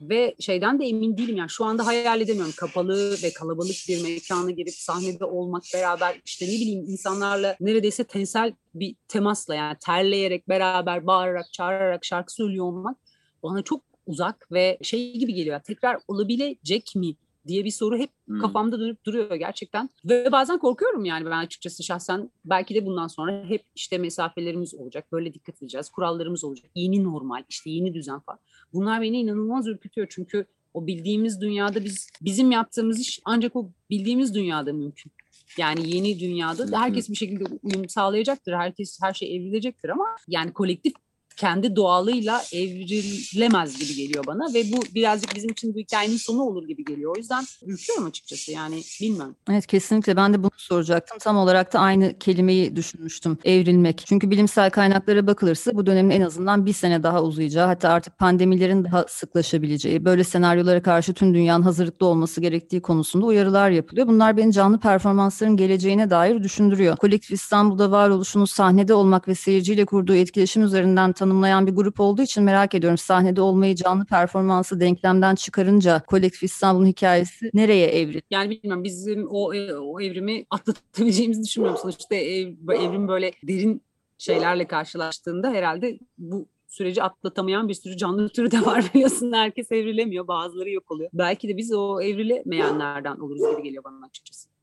[0.00, 2.52] Ve şeyden de emin değilim yani şu anda hayal edemiyorum.
[2.56, 8.52] Kapalı ve kalabalık bir mekana girip sahnede olmak beraber işte ne bileyim insanlarla neredeyse tensel
[8.74, 12.96] bir temasla yani terleyerek beraber bağırarak çağırarak şarkı söylüyor olmak
[13.42, 15.60] bana çok uzak ve şey gibi geliyor.
[15.60, 17.14] Tekrar olabilecek mi
[17.46, 18.40] diye bir soru hep hmm.
[18.40, 19.90] kafamda dönüp duruyor gerçekten.
[20.04, 25.12] Ve bazen korkuyorum yani ben açıkçası şahsen belki de bundan sonra hep işte mesafelerimiz olacak.
[25.12, 25.90] Böyle dikkat edeceğiz.
[25.90, 26.70] Kurallarımız olacak.
[26.74, 28.38] Yeni normal, işte yeni düzen falan.
[28.72, 34.34] Bunlar beni inanılmaz ürkütüyor çünkü o bildiğimiz dünyada biz bizim yaptığımız iş ancak o bildiğimiz
[34.34, 35.12] dünyada mümkün.
[35.58, 38.52] Yani yeni dünyada herkes bir şekilde uyum sağlayacaktır.
[38.52, 40.92] Herkes her şey evrilecektir ama yani kolektif
[41.36, 46.68] kendi doğalıyla evrilemez gibi geliyor bana ve bu birazcık bizim için bu hikayenin sonu olur
[46.68, 47.16] gibi geliyor.
[47.16, 49.36] O yüzden ürküyorum açıkçası yani bilmiyorum.
[49.50, 51.18] Evet kesinlikle ben de bunu soracaktım.
[51.18, 54.02] Tam olarak da aynı kelimeyi düşünmüştüm evrilmek.
[54.06, 58.84] Çünkü bilimsel kaynaklara bakılırsa bu dönemin en azından bir sene daha uzayacağı hatta artık pandemilerin
[58.84, 64.06] daha sıklaşabileceği böyle senaryolara karşı tüm dünyanın hazırlıklı olması gerektiği konusunda uyarılar yapılıyor.
[64.06, 66.96] Bunlar beni canlı performansların geleceğine dair düşündürüyor.
[66.96, 72.44] Kolektif İstanbul'da varoluşunu sahnede olmak ve seyirciyle kurduğu etkileşim üzerinden tanımlayan bir grup olduğu için
[72.44, 72.98] merak ediyorum.
[72.98, 78.22] Sahnede olmayı canlı performansı denklemden çıkarınca kolektif İstanbul'un hikayesi nereye evrildi?
[78.30, 81.80] Yani bilmiyorum bizim o, e, o evrimi atlatabileceğimizi düşünmüyorum.
[81.82, 83.82] Sonuçta ev, evrim böyle derin
[84.18, 89.32] şeylerle karşılaştığında herhalde bu süreci atlatamayan bir sürü canlı türü de var biliyorsun.
[89.32, 91.10] Herkes evrilemiyor, bazıları yok oluyor.
[91.12, 94.53] Belki de biz o evrilemeyenlerden oluruz gibi geliyor bana açıkçası.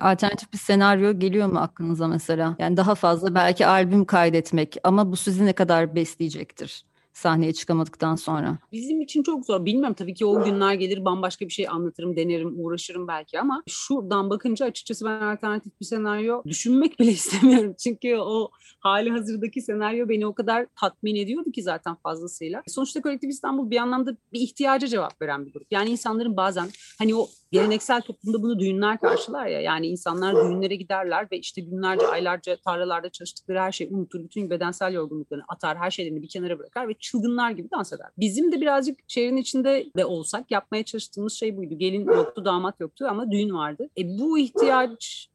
[0.00, 2.56] Alternatif bir senaryo geliyor mu aklınıza mesela?
[2.58, 6.84] Yani daha fazla belki albüm kaydetmek ama bu sizi ne kadar besleyecektir?
[7.14, 8.58] sahneye çıkamadıktan sonra?
[8.72, 9.64] Bizim için çok zor.
[9.64, 14.30] Bilmiyorum tabii ki o günler gelir bambaşka bir şey anlatırım, denerim, uğraşırım belki ama şuradan
[14.30, 17.74] bakınca açıkçası ben alternatif bir senaryo düşünmek bile istemiyorum.
[17.78, 22.62] Çünkü o hali hazırdaki senaryo beni o kadar tatmin ediyordu ki zaten fazlasıyla.
[22.68, 25.66] Sonuçta Kolektif İstanbul bir anlamda bir ihtiyaca cevap veren bir grup.
[25.70, 26.68] Yani insanların bazen
[26.98, 29.60] hani o geleneksel toplumda bunu düğünler karşılar ya.
[29.60, 34.24] Yani insanlar düğünlere giderler ve işte günlerce, aylarca tarlalarda çalıştıkları her şeyi unutur.
[34.24, 38.06] Bütün bedensel yorgunluklarını atar, her şeylerini bir kenara bırakar ve çılgınlar gibi dans eder.
[38.18, 41.74] Bizim de birazcık şehrin içinde de olsak yapmaya çalıştığımız şey buydu.
[41.78, 43.88] Gelin yoktu, damat yoktu ama düğün vardı.
[43.98, 45.28] E bu ihtiyaç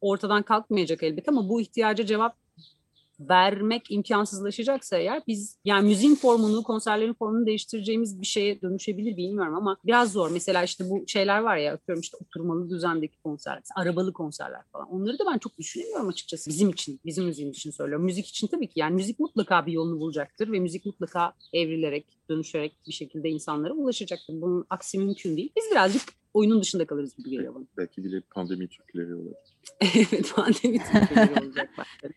[0.00, 2.43] ortadan kalkmayacak elbette ama bu ihtiyaca cevap
[3.20, 9.76] vermek imkansızlaşacaksa eğer biz yani müziğin formunu, konserlerin formunu değiştireceğimiz bir şeye dönüşebilir bilmiyorum ama
[9.84, 10.30] biraz zor.
[10.30, 14.88] Mesela işte bu şeyler var ya atıyorum işte oturmalı düzendeki konserler, arabalı konserler falan.
[14.90, 18.04] Onları da ben çok düşünemiyorum açıkçası bizim için, bizim müziğimiz için söylüyorum.
[18.04, 22.76] Müzik için tabii ki yani müzik mutlaka bir yolunu bulacaktır ve müzik mutlaka evrilerek, dönüşerek
[22.86, 24.40] bir şekilde insanlara ulaşacaktır.
[24.40, 25.52] Bunun aksi mümkün değil.
[25.56, 26.02] Biz birazcık
[26.34, 27.64] oyunun dışında kalırız gibi geliyor bana.
[27.76, 29.53] Belki bile pandemi türküleri olabilir.
[29.94, 30.80] evet pandemi
[31.42, 31.70] olacak.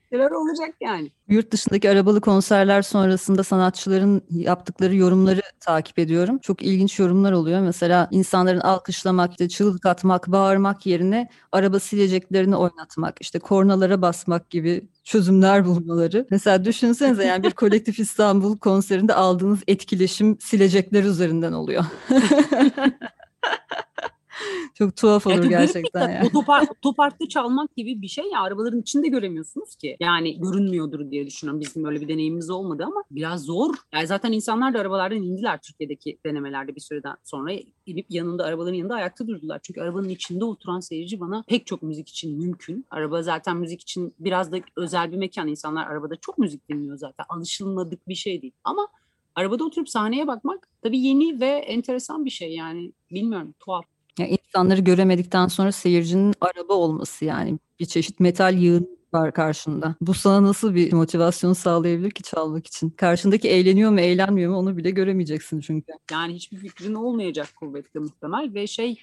[0.09, 1.11] Şeyler olacak yani.
[1.29, 6.37] Yurt dışındaki arabalı konserler sonrasında sanatçıların yaptıkları yorumları takip ediyorum.
[6.37, 7.61] Çok ilginç yorumlar oluyor.
[7.61, 14.87] Mesela insanların alkışlamak, işte çığlık atmak, bağırmak yerine araba sileceklerini oynatmak, işte kornalara basmak gibi
[15.03, 16.27] çözümler bulmaları.
[16.31, 21.85] Mesela düşünsenize yani bir kolektif İstanbul konserinde aldığınız etkileşim silecekler üzerinden oluyor.
[24.73, 26.27] Çok tuhaf olur gerçekten yani.
[26.27, 29.97] Otopark, otoparkta çalmak gibi bir şey ya arabaların içinde göremiyorsunuz ki.
[29.99, 31.61] Yani görünmüyordur diye düşünüyorum.
[31.61, 33.75] Bizim öyle bir deneyimimiz olmadı ama biraz zor.
[33.93, 37.53] Yani zaten insanlar da arabalardan indiler Türkiye'deki denemelerde bir süreden sonra
[37.85, 39.59] inip yanında arabaların yanında ayakta durdular.
[39.63, 42.85] Çünkü arabanın içinde oturan seyirci bana pek çok müzik için mümkün.
[42.89, 45.47] Araba zaten müzik için biraz da özel bir mekan.
[45.47, 47.25] İnsanlar arabada çok müzik dinliyor zaten.
[47.29, 48.53] Alışılmadık bir şey değil.
[48.63, 48.87] Ama
[49.35, 52.91] arabada oturup sahneye bakmak tabii yeni ve enteresan bir şey yani.
[53.11, 53.85] Bilmiyorum tuhaf.
[54.17, 59.95] Ya insanları göremedikten sonra seyircinin araba olması yani bir çeşit metal yığın var karşında.
[60.01, 62.89] Bu sana nasıl bir motivasyon sağlayabilir ki çalmak için?
[62.89, 65.93] Karşındaki eğleniyor mu eğlenmiyor mu onu bile göremeyeceksin çünkü.
[66.11, 69.01] Yani hiçbir fikrin olmayacak kuvvetle muhtemel ve şey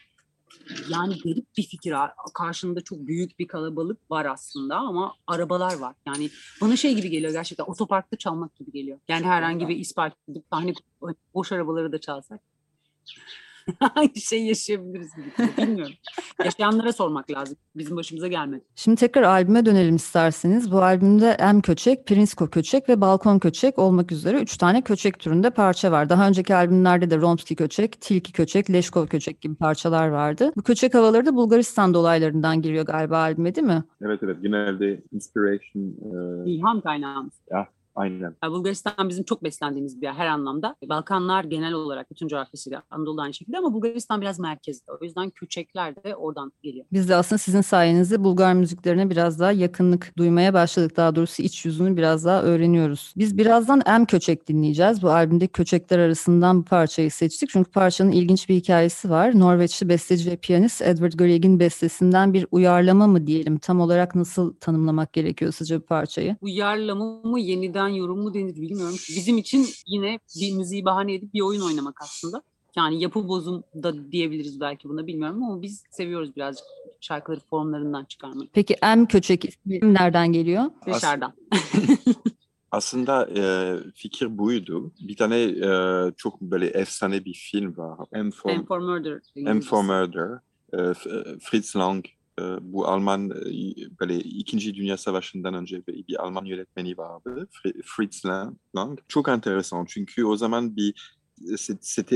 [0.88, 1.94] yani garip bir fikir.
[2.34, 5.94] Karşında çok büyük bir kalabalık var aslında ama arabalar var.
[6.06, 8.98] Yani bana şey gibi geliyor gerçekten otoparkta çalmak gibi geliyor.
[9.08, 12.40] Yani herhangi bir ispark gidip sahne kurup boş arabaları da çalsak.
[13.94, 15.26] Hangi şey yaşayabiliriz gibi.
[15.58, 15.94] Bilmiyorum.
[16.44, 17.56] Yaşayanlara sormak lazım.
[17.76, 18.64] Bizim başımıza gelmedi.
[18.74, 20.72] Şimdi tekrar albüme dönelim isterseniz.
[20.72, 25.50] Bu albümde M Köçek, Prinsko Köçek ve Balkon Köçek olmak üzere üç tane köçek türünde
[25.50, 26.08] parça var.
[26.08, 30.52] Daha önceki albümlerde de Romski Köçek, Tilki Köçek, Leşkov Köçek gibi parçalar vardı.
[30.56, 33.84] Bu köçek havaları da Bulgaristan dolaylarından giriyor galiba albüme değil mi?
[34.02, 35.82] Evet evet genelde inspiration
[36.46, 37.32] e, İlham kaynağımız.
[37.94, 38.36] Aynen.
[38.44, 40.76] Ya Bulgaristan bizim çok beslendiğimiz bir yer her anlamda.
[40.88, 44.92] Balkanlar genel olarak bütün coğrafyasıyla Anadolu aynı şekilde ama Bulgaristan biraz merkezde.
[44.92, 46.86] O yüzden köçekler de oradan geliyor.
[46.92, 50.96] Biz de aslında sizin sayenizde Bulgar müziklerine biraz daha yakınlık duymaya başladık.
[50.96, 53.14] Daha doğrusu iç yüzünü biraz daha öğreniyoruz.
[53.16, 55.02] Biz birazdan M Köçek dinleyeceğiz.
[55.02, 57.48] Bu albümdeki köçekler arasından bu parçayı seçtik.
[57.50, 59.38] Çünkü parçanın ilginç bir hikayesi var.
[59.40, 63.58] Norveçli besteci ve piyanist Edward Grieg'in bestesinden bir uyarlama mı diyelim?
[63.58, 66.36] Tam olarak nasıl tanımlamak gerekiyor sizce bu parçayı?
[66.40, 68.96] Uyarlama mı yeniden yorum mu denir bilmiyorum.
[69.08, 72.42] Bizim için yine bir müziği bahane edip bir oyun oynamak aslında.
[72.76, 76.66] Yani yapı bozum da diyebiliriz belki buna bilmiyorum ama biz seviyoruz birazcık
[77.00, 78.48] şarkıları formlarından çıkarmayı.
[78.52, 80.64] Peki M Köçek ismi nereden geliyor?
[80.86, 81.32] Dışarıdan.
[82.70, 84.92] Aslında e, fikir buydu.
[85.00, 85.70] Bir tane e,
[86.16, 87.98] çok böyle efsane bir film var.
[88.12, 89.20] M for, M for Murder.
[89.36, 90.38] M for Murder.
[90.72, 90.94] E,
[91.40, 92.04] Fritz Lang.
[92.40, 97.48] E, bu Alman e, böyle İkinci Dünya Savaşı'ndan önce bir, bir Alman yönetmeni vardı.
[97.52, 98.24] Fri- Fritz
[98.76, 98.98] Lang.
[99.08, 100.94] Çok enteresan çünkü o zaman bir
[101.56, 102.12] c'était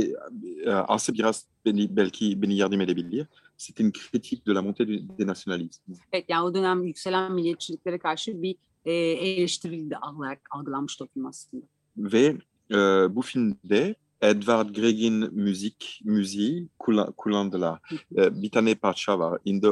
[0.64, 3.26] e, aslında biraz beni, belki beni yardım edebilir.
[3.56, 4.86] C'était une critique de la montée
[5.18, 5.98] des nationalismes.
[6.12, 11.26] Evet yani o dönem yükselen milliyetçiliklere karşı bir e, eleştiri de olarak algılanmıştı o film
[11.26, 11.64] aslında.
[11.96, 12.36] Ve
[12.70, 12.76] e,
[13.16, 17.80] bu filmde Edvard Grieg'in müzik müziği kullan- kullandılar.
[18.16, 19.38] E, bir tane parça var.
[19.44, 19.68] In the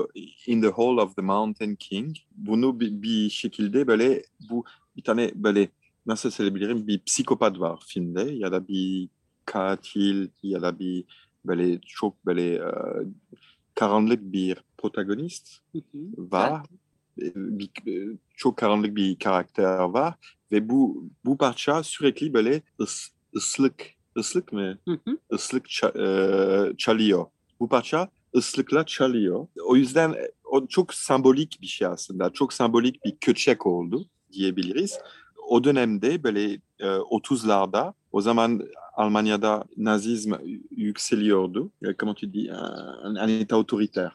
[0.47, 2.17] In the Hall of the Mountain King.
[2.37, 4.65] Bunu bir, bir şekilde böyle bu
[4.97, 5.69] bir tane böyle
[6.07, 9.09] nasıl söyleyebilirim bir psikopat var filmde ya da bir
[9.45, 11.05] katil ya da bir
[11.45, 12.63] böyle çok böyle e,
[13.75, 15.59] karanlık bir protagonist
[16.17, 16.63] var.
[17.23, 20.15] E, Bir, e, çok karanlık bir karakter var
[20.53, 24.79] ve bu bu parça sürekli böyle ıs, ıslık ıslık mı?
[24.89, 25.19] Hı hı.
[25.33, 25.99] Islık ça-
[26.73, 27.27] e, çalıyor.
[27.61, 29.47] Bu parça ıslıkla çalıyor.
[29.67, 32.31] O yüzden e, o çok sembolik bir şey aslında.
[32.31, 34.99] Çok sembolik bir köçek oldu diyebiliriz.
[35.49, 38.63] O dönemde böyle e, 30'larda o zaman
[38.97, 40.35] Almanya'da nazizm
[40.71, 41.71] yükseliyordu.
[41.99, 42.51] Comment tu dis?
[43.05, 44.11] Un, un état autoritaire.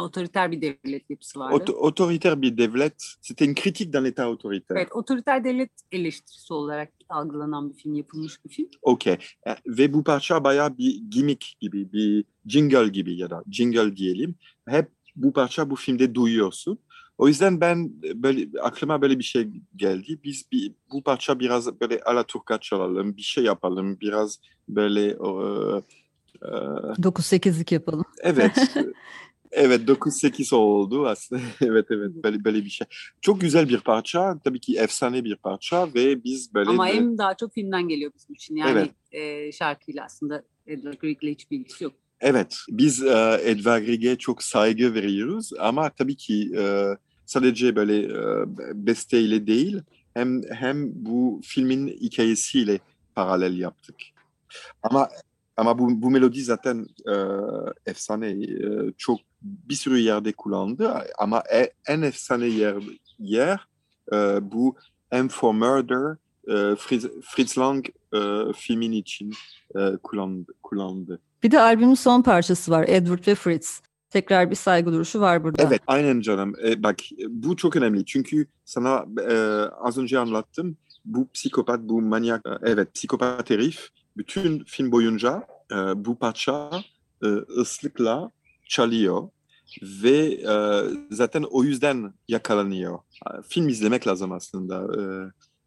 [0.00, 1.54] Otoriter bir devlet yapısı vardı.
[1.56, 2.94] Auto- autoritaire bir devlet.
[3.20, 4.80] C'était une critique d'un état autoritaire.
[4.80, 8.68] Evet, otoriter devlet eleştirisi olarak algılanan bir film, yapılmış bir film.
[8.82, 9.18] Okey.
[9.46, 14.34] E, Ve bu parça bayağı bir gimmick gibi, bir jingle gibi ya da jingle diyelim.
[14.68, 16.78] Hep bu parça bu filmde duyuyorsun.
[17.18, 20.18] O yüzden ben böyle aklıma böyle bir şey geldi.
[20.24, 25.12] Biz bir, bu parça biraz böyle Alaturka çalalım, bir şey yapalım, biraz böyle e,
[26.42, 26.48] e,
[27.02, 28.04] 9-8'lik yapalım.
[28.22, 28.76] evet.
[29.52, 31.42] Evet 9-8 oldu aslında.
[31.60, 32.86] evet evet böyle, böyle bir şey.
[33.20, 34.38] Çok güzel bir parça.
[34.44, 38.12] Tabii ki efsane bir parça ve biz böyle Ama de- hem daha çok filmden geliyor
[38.16, 38.56] bizim için.
[38.56, 38.90] Yani Evet.
[39.48, 41.92] e, şarkıyla aslında Edward Grieg'le hiçbir ilgisi yok.
[42.20, 46.86] Evet, biz e, Edvard Grieg'e çok saygı veriyoruz ama tabii ki e,
[47.26, 48.44] sadece böyle e,
[48.86, 49.80] besteyle değil,
[50.14, 52.78] hem hem bu filmin hikayesiyle
[53.14, 53.96] paralel yaptık.
[54.82, 55.08] Ama
[55.56, 57.14] ama bu, bu melodi zaten e,
[57.86, 58.30] efsane.
[58.30, 62.82] E, çok bir sürü yerde kullandı ama e, en efsane yer,
[63.18, 63.66] yer
[64.12, 64.16] e,
[64.52, 64.76] bu
[65.12, 66.16] M for Murder
[66.48, 68.20] e, Fritz, Fritz Lang e,
[68.56, 69.32] filmin için
[69.76, 71.20] e, kullandı, kullandı.
[71.42, 73.80] Bir de albümün son parçası var Edward ve Fritz.
[74.10, 75.62] Tekrar bir saygı duruşu var burada.
[75.62, 76.54] Evet, aynen canım.
[76.64, 76.96] E, bak
[77.28, 79.34] bu çok önemli çünkü sana e,
[79.80, 80.76] az önce anlattım.
[81.04, 86.70] Bu psikopat, bu manyak, e, evet psikopat herif bütün film boyunca e, bu parça
[87.22, 88.30] e, ıslıkla
[88.68, 89.28] çalıyor
[89.82, 90.54] ve e,
[91.10, 92.98] zaten o yüzden yakalanıyor.
[93.48, 94.76] Film izlemek lazım aslında.
[95.00, 95.02] E,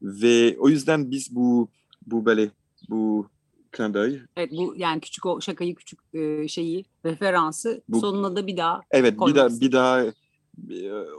[0.01, 1.69] ve o yüzden biz bu
[2.07, 2.49] bu böyle
[2.89, 3.27] bu
[3.73, 4.19] d'œil.
[4.37, 8.81] Evet bu yani küçük o şakayı küçük e, şeyi referansı Bu- sonuna da bir daha
[8.91, 10.03] Evet bir daha bir daha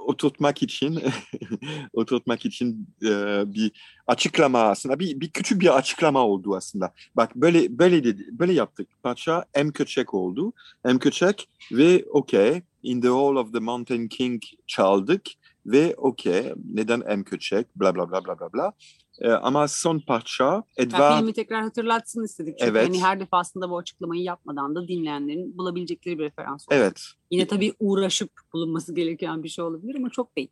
[0.07, 1.03] oturtmak için
[1.93, 3.73] oturtmak için e, bir
[4.07, 6.95] açıklama aslında bir, bir küçük bir açıklama oldu aslında.
[7.17, 8.89] Bak böyle böyle dedi, böyle yaptık.
[9.03, 10.53] Parça M Köçek oldu.
[10.85, 15.23] M Köçek ve okey In the Hall of the Mountain King çaldık
[15.67, 18.73] ve okey neden M Köçek bla bla bla bla bla bla.
[19.21, 22.59] E, ama son parça Yani Edvard filmi tekrar hatırlatsın istedik.
[22.59, 22.89] Çünkü Evet.
[22.89, 26.79] hani her defasında bu açıklamayı yapmadan da dinleyenlerin bulabilecekleri bir referans oldu.
[26.79, 30.49] evet Yine tabii uğraşıp bulunması gereken bir şey olabilir ama çok değil.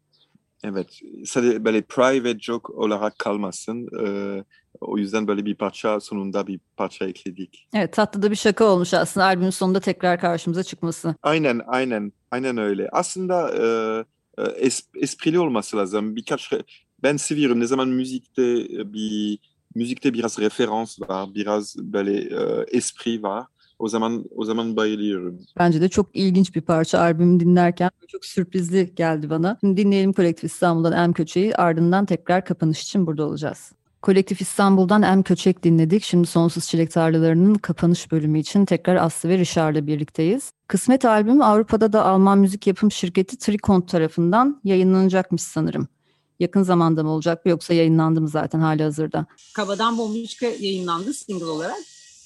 [0.66, 3.88] Evet, sadece böyle private joke olarak kalmasın.
[4.06, 4.44] Ee,
[4.80, 7.68] o yüzden böyle bir parça sonunda bir parça ekledik.
[7.74, 11.14] Evet tatlı da bir şaka olmuş aslında albümün sonunda tekrar karşımıza çıkması.
[11.22, 12.88] Aynen, aynen, aynen öyle.
[12.92, 13.62] Aslında e,
[14.42, 16.16] e, es, esprili olması lazım.
[16.16, 16.52] Birkaç
[17.04, 19.38] ben seviyorum ne zaman müzikte e, bir
[19.74, 23.46] müzikte biraz referans var, biraz böyle e, espri var.
[23.78, 25.38] O zaman o zaman bayılıyorum.
[25.58, 29.56] Bence de çok ilginç bir parça albümü dinlerken çok sürprizli geldi bana.
[29.60, 33.72] Şimdi dinleyelim Kolektif İstanbul'dan M Köçek'i ardından tekrar kapanış için burada olacağız.
[34.02, 36.02] Kolektif İstanbul'dan M Köçek dinledik.
[36.02, 40.52] Şimdi Sonsuz Çilek Tarlaları'nın kapanış bölümü için tekrar Aslı ve Richard'la birlikteyiz.
[40.68, 45.88] Kısmet albümü Avrupa'da da Alman müzik yapım şirketi Trikont tarafından yayınlanacakmış sanırım.
[46.40, 49.26] Yakın zamanda mı olacak yoksa yayınlandı mı zaten hali hazırda?
[49.54, 51.78] Kabadan Bombişka yayınlandı single olarak.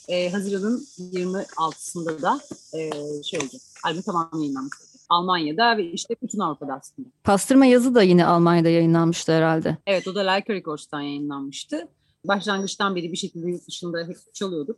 [0.08, 2.40] Ee, Haziran'ın 26'sında da
[2.74, 2.90] e,
[3.22, 3.60] şey olacak.
[3.84, 4.74] Albüm tamamen yayınlanmış.
[5.08, 7.08] Almanya'da ve işte bütün Avrupa'da aslında.
[7.24, 9.76] Pastırma yazı da yine Almanya'da yayınlanmıştı herhalde.
[9.86, 11.88] Evet o da Leica Records'tan yayınlanmıştı.
[12.24, 14.76] Başlangıçtan beri bir şekilde yurt dışında hep çalıyorduk.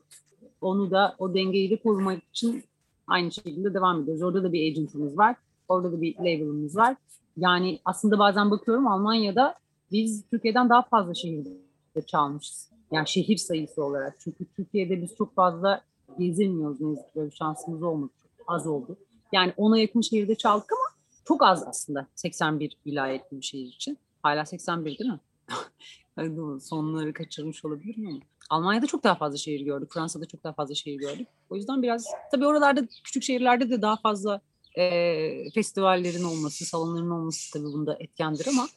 [0.61, 2.65] Onu da o dengeyi de korumak için
[3.07, 4.23] aynı şekilde devam ediyoruz.
[4.23, 5.37] Orada da bir agentimiz var.
[5.69, 6.97] Orada da bir label'ımız var.
[7.37, 9.55] Yani aslında bazen bakıyorum Almanya'da
[9.93, 12.71] biz Türkiye'den daha fazla şehirde çalmışız.
[12.93, 14.17] Yani şehir sayısı olarak.
[14.19, 15.85] Çünkü Türkiye'de biz çok fazla
[16.19, 17.37] gezilmiyoruz ne yazık ki.
[17.37, 18.13] Şansımız olmadı.
[18.39, 18.97] Çok az oldu.
[19.33, 23.99] Yani ona yakın şehirde çaldık ama çok az aslında 81 vilayetli bir şehir için.
[24.23, 26.61] Hala 81 değil mi?
[26.63, 28.21] Sonları kaçırmış olabilirim ama.
[28.51, 29.93] Almanya'da çok daha fazla şehir gördük.
[29.93, 31.29] Fransa'da çok daha fazla şehir gördük.
[31.51, 34.41] O yüzden biraz tabii oralarda küçük şehirlerde de daha fazla
[34.79, 38.69] e, festivallerin olması, salonların olması tabii bunda etkendir ama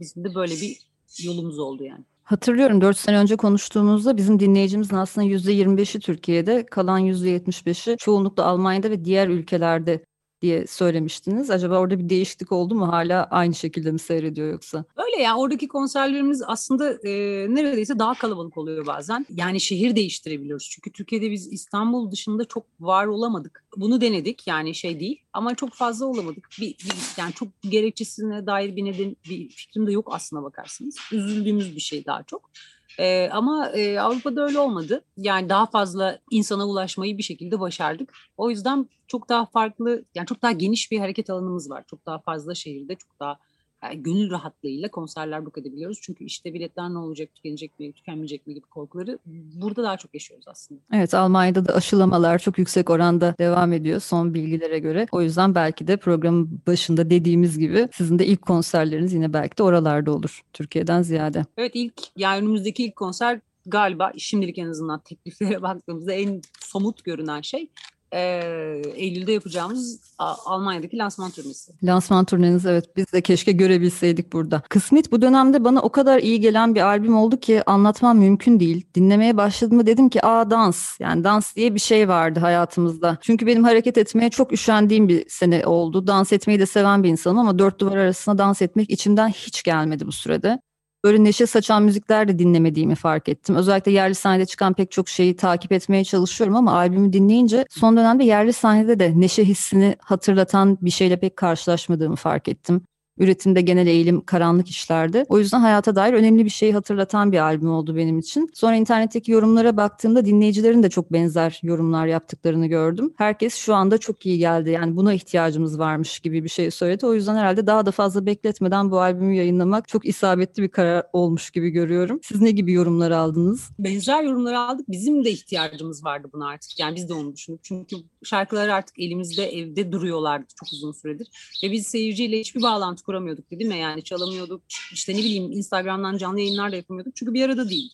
[0.00, 0.78] bizim de böyle bir
[1.24, 2.04] yolumuz oldu yani.
[2.24, 9.04] Hatırlıyorum 4 sene önce konuştuğumuzda bizim dinleyicimizin aslında %25'i Türkiye'de, kalan %75'i çoğunlukla Almanya'da ve
[9.04, 10.04] diğer ülkelerde
[10.42, 11.50] diye söylemiştiniz.
[11.50, 12.88] Acaba orada bir değişiklik oldu mu?
[12.92, 14.84] Hala aynı şekilde mi seyrediyor yoksa?
[14.96, 17.10] Öyle ya oradaki konserlerimiz aslında e,
[17.54, 19.26] neredeyse daha kalabalık oluyor bazen.
[19.34, 20.68] Yani şehir değiştirebiliyoruz.
[20.70, 23.64] Çünkü Türkiye'de biz İstanbul dışında çok var olamadık.
[23.76, 26.48] Bunu denedik yani şey değil ama çok fazla olamadık.
[26.60, 30.96] Bir, bir- yani çok gerekçesine dair bir neden bir fikrim de yok aslına bakarsınız.
[31.12, 32.50] Üzüldüğümüz bir şey daha çok.
[32.98, 35.04] E, ama e, Avrupa'da öyle olmadı.
[35.16, 38.14] Yani daha fazla insana ulaşmayı bir şekilde başardık.
[38.36, 41.84] O yüzden çok daha farklı, yani çok daha geniş bir hareket alanımız var.
[41.86, 43.38] Çok daha fazla şehirde, çok daha
[43.82, 45.98] yani gönül rahatlığıyla konserler book edebiliyoruz.
[46.02, 49.18] Çünkü işte biletler ne olacak, tükenecek mi, tükenmeyecek mi gibi korkuları
[49.54, 50.80] burada daha çok yaşıyoruz aslında.
[50.92, 55.06] Evet Almanya'da da aşılamalar çok yüksek oranda devam ediyor son bilgilere göre.
[55.12, 59.62] O yüzden belki de programın başında dediğimiz gibi sizin de ilk konserleriniz yine belki de
[59.62, 61.44] oralarda olur Türkiye'den ziyade.
[61.56, 67.40] Evet ilk, yani önümüzdeki ilk konser galiba şimdilik en azından tekliflere baktığımızda en somut görünen
[67.40, 67.70] şey
[68.12, 71.72] eee, Eylül'de yapacağımız Almanya'daki lansman turnesi.
[71.82, 74.62] Lansman turneniz evet biz de keşke görebilseydik burada.
[74.68, 78.86] Kısmet bu dönemde bana o kadar iyi gelen bir albüm oldu ki anlatmam mümkün değil.
[78.94, 83.18] Dinlemeye başladığımda dedim ki aa dans yani dans diye bir şey vardı hayatımızda.
[83.20, 86.06] Çünkü benim hareket etmeye çok üşendiğim bir sene oldu.
[86.06, 90.06] Dans etmeyi de seven bir insanım ama dört duvar arasında dans etmek içimden hiç gelmedi
[90.06, 90.60] bu sürede.
[91.04, 93.56] Böyle neşe saçan müzikler de dinlemediğimi fark ettim.
[93.56, 98.24] Özellikle yerli sahnede çıkan pek çok şeyi takip etmeye çalışıyorum ama albümü dinleyince son dönemde
[98.24, 102.86] yerli sahnede de neşe hissini hatırlatan bir şeyle pek karşılaşmadığımı fark ettim.
[103.18, 105.26] Üretimde genel eğilim karanlık işlerde.
[105.28, 108.50] O yüzden hayata dair önemli bir şeyi hatırlatan bir albüm oldu benim için.
[108.54, 113.12] Sonra internetteki yorumlara baktığımda dinleyicilerin de çok benzer yorumlar yaptıklarını gördüm.
[113.16, 114.70] Herkes şu anda çok iyi geldi.
[114.70, 117.06] Yani buna ihtiyacımız varmış gibi bir şey söyledi.
[117.06, 121.50] O yüzden herhalde daha da fazla bekletmeden bu albümü yayınlamak çok isabetli bir karar olmuş
[121.50, 122.20] gibi görüyorum.
[122.22, 123.70] Siz ne gibi yorumlar aldınız?
[123.78, 124.88] Benzer yorumları aldık.
[124.88, 126.80] Bizim de ihtiyacımız vardı buna artık.
[126.80, 127.64] Yani biz de onu düşündük.
[127.64, 131.28] Çünkü şarkılar artık elimizde evde duruyorlardı çok uzun süredir.
[131.64, 133.78] Ve biz seyirciyle hiçbir bağlantı kuramıyorduk değil mi?
[133.78, 134.62] Yani çalamıyorduk.
[134.92, 137.16] İşte ne bileyim Instagram'dan canlı yayınlar da yapamıyorduk.
[137.16, 137.90] Çünkü bir arada değil.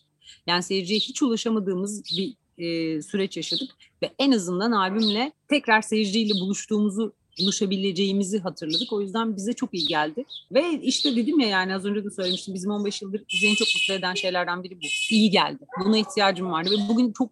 [0.47, 3.69] Yani seyirciye hiç ulaşamadığımız bir e, süreç yaşadık.
[4.01, 8.93] Ve en azından albümle tekrar seyirciyle buluştuğumuzu buluşabileceğimizi hatırladık.
[8.93, 10.25] O yüzden bize çok iyi geldi.
[10.51, 13.67] Ve işte dedim ya yani az önce de söylemiştim bizim 15 yıldır bizi en çok
[13.75, 14.85] mutlu eden şeylerden biri bu.
[15.11, 15.59] İyi geldi.
[15.85, 17.29] Buna ihtiyacım vardı ve bugün çok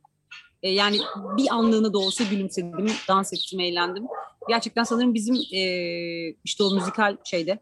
[0.64, 1.00] e, yani
[1.38, 4.04] bir anlığına da olsa gülümsedim, dans ettim, eğlendim.
[4.50, 5.62] Gerçekten sanırım bizim e,
[6.44, 7.60] işte o müzikal şeyde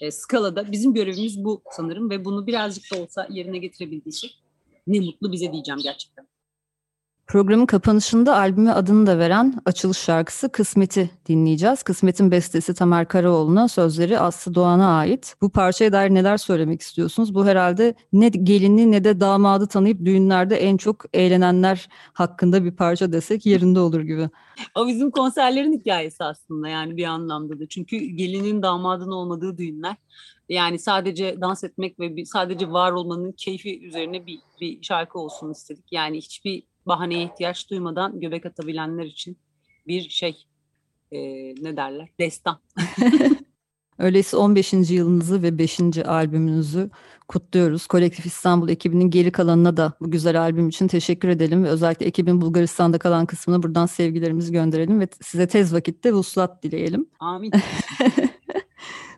[0.00, 4.38] e, skalada bizim görevimiz bu sanırım ve bunu birazcık da olsa yerine getirebildiysek
[4.86, 6.31] ne mutlu bize diyeceğim gerçekten.
[7.32, 11.82] Programın kapanışında albüme adını da veren açılış şarkısı Kısmet'i dinleyeceğiz.
[11.82, 15.36] Kısmet'in bestesi Tamer Karaoğlu'na, sözleri Aslı Doğan'a ait.
[15.40, 17.34] Bu parçaya dair neler söylemek istiyorsunuz?
[17.34, 23.12] Bu herhalde ne gelini ne de damadı tanıyıp düğünlerde en çok eğlenenler hakkında bir parça
[23.12, 24.30] desek yerinde olur gibi.
[24.74, 27.68] O bizim konserlerin hikayesi aslında yani bir anlamda da.
[27.68, 29.96] Çünkü gelinin damadın olmadığı düğünler.
[30.48, 35.84] Yani sadece dans etmek ve sadece var olmanın keyfi üzerine bir, bir şarkı olsun istedik.
[35.92, 39.38] Yani hiçbir bahaneye ihtiyaç duymadan göbek atabilenler için
[39.86, 40.46] bir şey
[41.12, 41.18] e,
[41.54, 42.58] ne derler destan.
[43.98, 44.72] Öyleyse 15.
[44.72, 45.80] yılınızı ve 5.
[45.98, 46.90] albümünüzü
[47.28, 47.86] kutluyoruz.
[47.86, 52.40] Kolektif İstanbul ekibinin geri kalanına da bu güzel albüm için teşekkür edelim ve özellikle ekibin
[52.40, 57.06] Bulgaristan'da kalan kısmına buradan sevgilerimizi gönderelim ve size tez vakitte vuslat dileyelim.
[57.20, 57.52] Amin.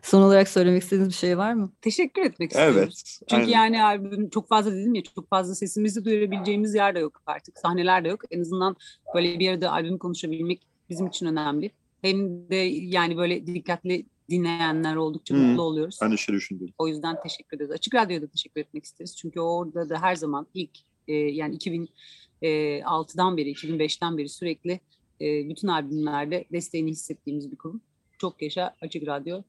[0.05, 1.71] Son olarak söylemek istediğiniz bir şey var mı?
[1.81, 2.75] Teşekkür etmek istiyorum.
[2.79, 3.03] Evet.
[3.29, 3.47] Çünkü aynen.
[3.47, 7.59] yani albüm çok fazla dedim ya çok fazla sesimizi duyurabileceğimiz yer de yok artık.
[7.59, 8.21] Sahneler de yok.
[8.31, 8.75] En azından
[9.15, 11.71] böyle bir yerde albüm konuşabilmek bizim için önemli.
[12.01, 15.39] Hem de yani böyle dikkatli dinleyenler oldukça Hı.
[15.39, 15.99] mutlu oluyoruz.
[16.01, 16.73] Ben de şey düşündüm.
[16.77, 17.71] O yüzden teşekkür ederiz.
[17.71, 19.17] Açık Radyo'ya da teşekkür etmek isteriz.
[19.17, 20.71] Çünkü orada da her zaman ilk
[21.07, 24.79] e, yani 2006'dan beri, 2005'ten beri sürekli
[25.21, 27.81] e, bütün albümlerde desteğini hissettiğimiz bir kurum.
[28.17, 29.41] Çok yaşa Açık Radyo.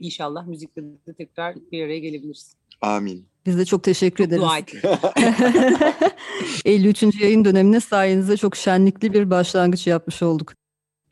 [0.00, 2.54] İnşallah müzikte de tekrar bir araya gelebiliriz.
[2.80, 3.26] Amin.
[3.46, 4.42] Biz de çok teşekkür ederiz.
[4.42, 4.74] Dua et.
[6.64, 7.20] 53.
[7.20, 10.52] yayın dönemine sayenizde çok şenlikli bir başlangıç yapmış olduk.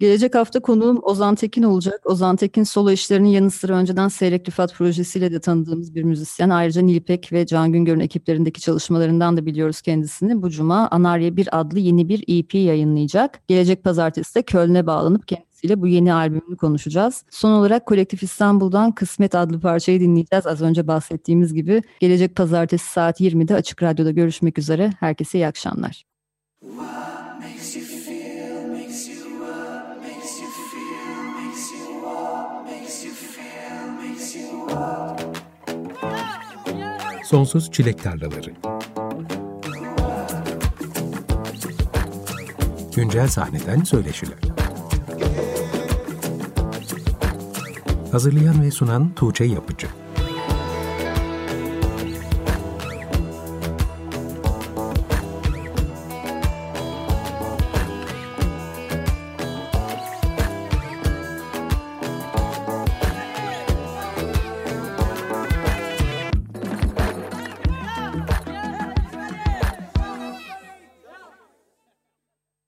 [0.01, 2.01] Gelecek hafta konuğum Ozan Tekin olacak.
[2.05, 6.51] Ozan Tekin solo işlerinin yanı sıra önceden Seyrek Rifat projesiyle de tanıdığımız bir müzisyen.
[6.51, 10.43] Ayrıca Nilpek ve Can Güngör'ün ekiplerindeki çalışmalarından da biliyoruz kendisini.
[10.43, 13.49] Bu cuma Anarya 1 adlı yeni bir EP yayınlayacak.
[13.49, 15.28] Gelecek pazartesi de Köln'e bağlanıp
[15.63, 17.25] kendisiyle bu yeni albümünü konuşacağız.
[17.31, 20.47] Son olarak Kolektif İstanbul'dan Kısmet adlı parçayı dinleyeceğiz.
[20.47, 24.91] Az önce bahsettiğimiz gibi gelecek pazartesi saat 20'de Açık Radyo'da görüşmek üzere.
[25.01, 26.05] Herkese iyi akşamlar.
[37.25, 38.53] Sonsuz Çilek Tarlaları
[42.97, 44.51] Güncel sahneden söyleşiler
[48.13, 49.87] Hazırlayan ve sunan Tuğçe Yapıcı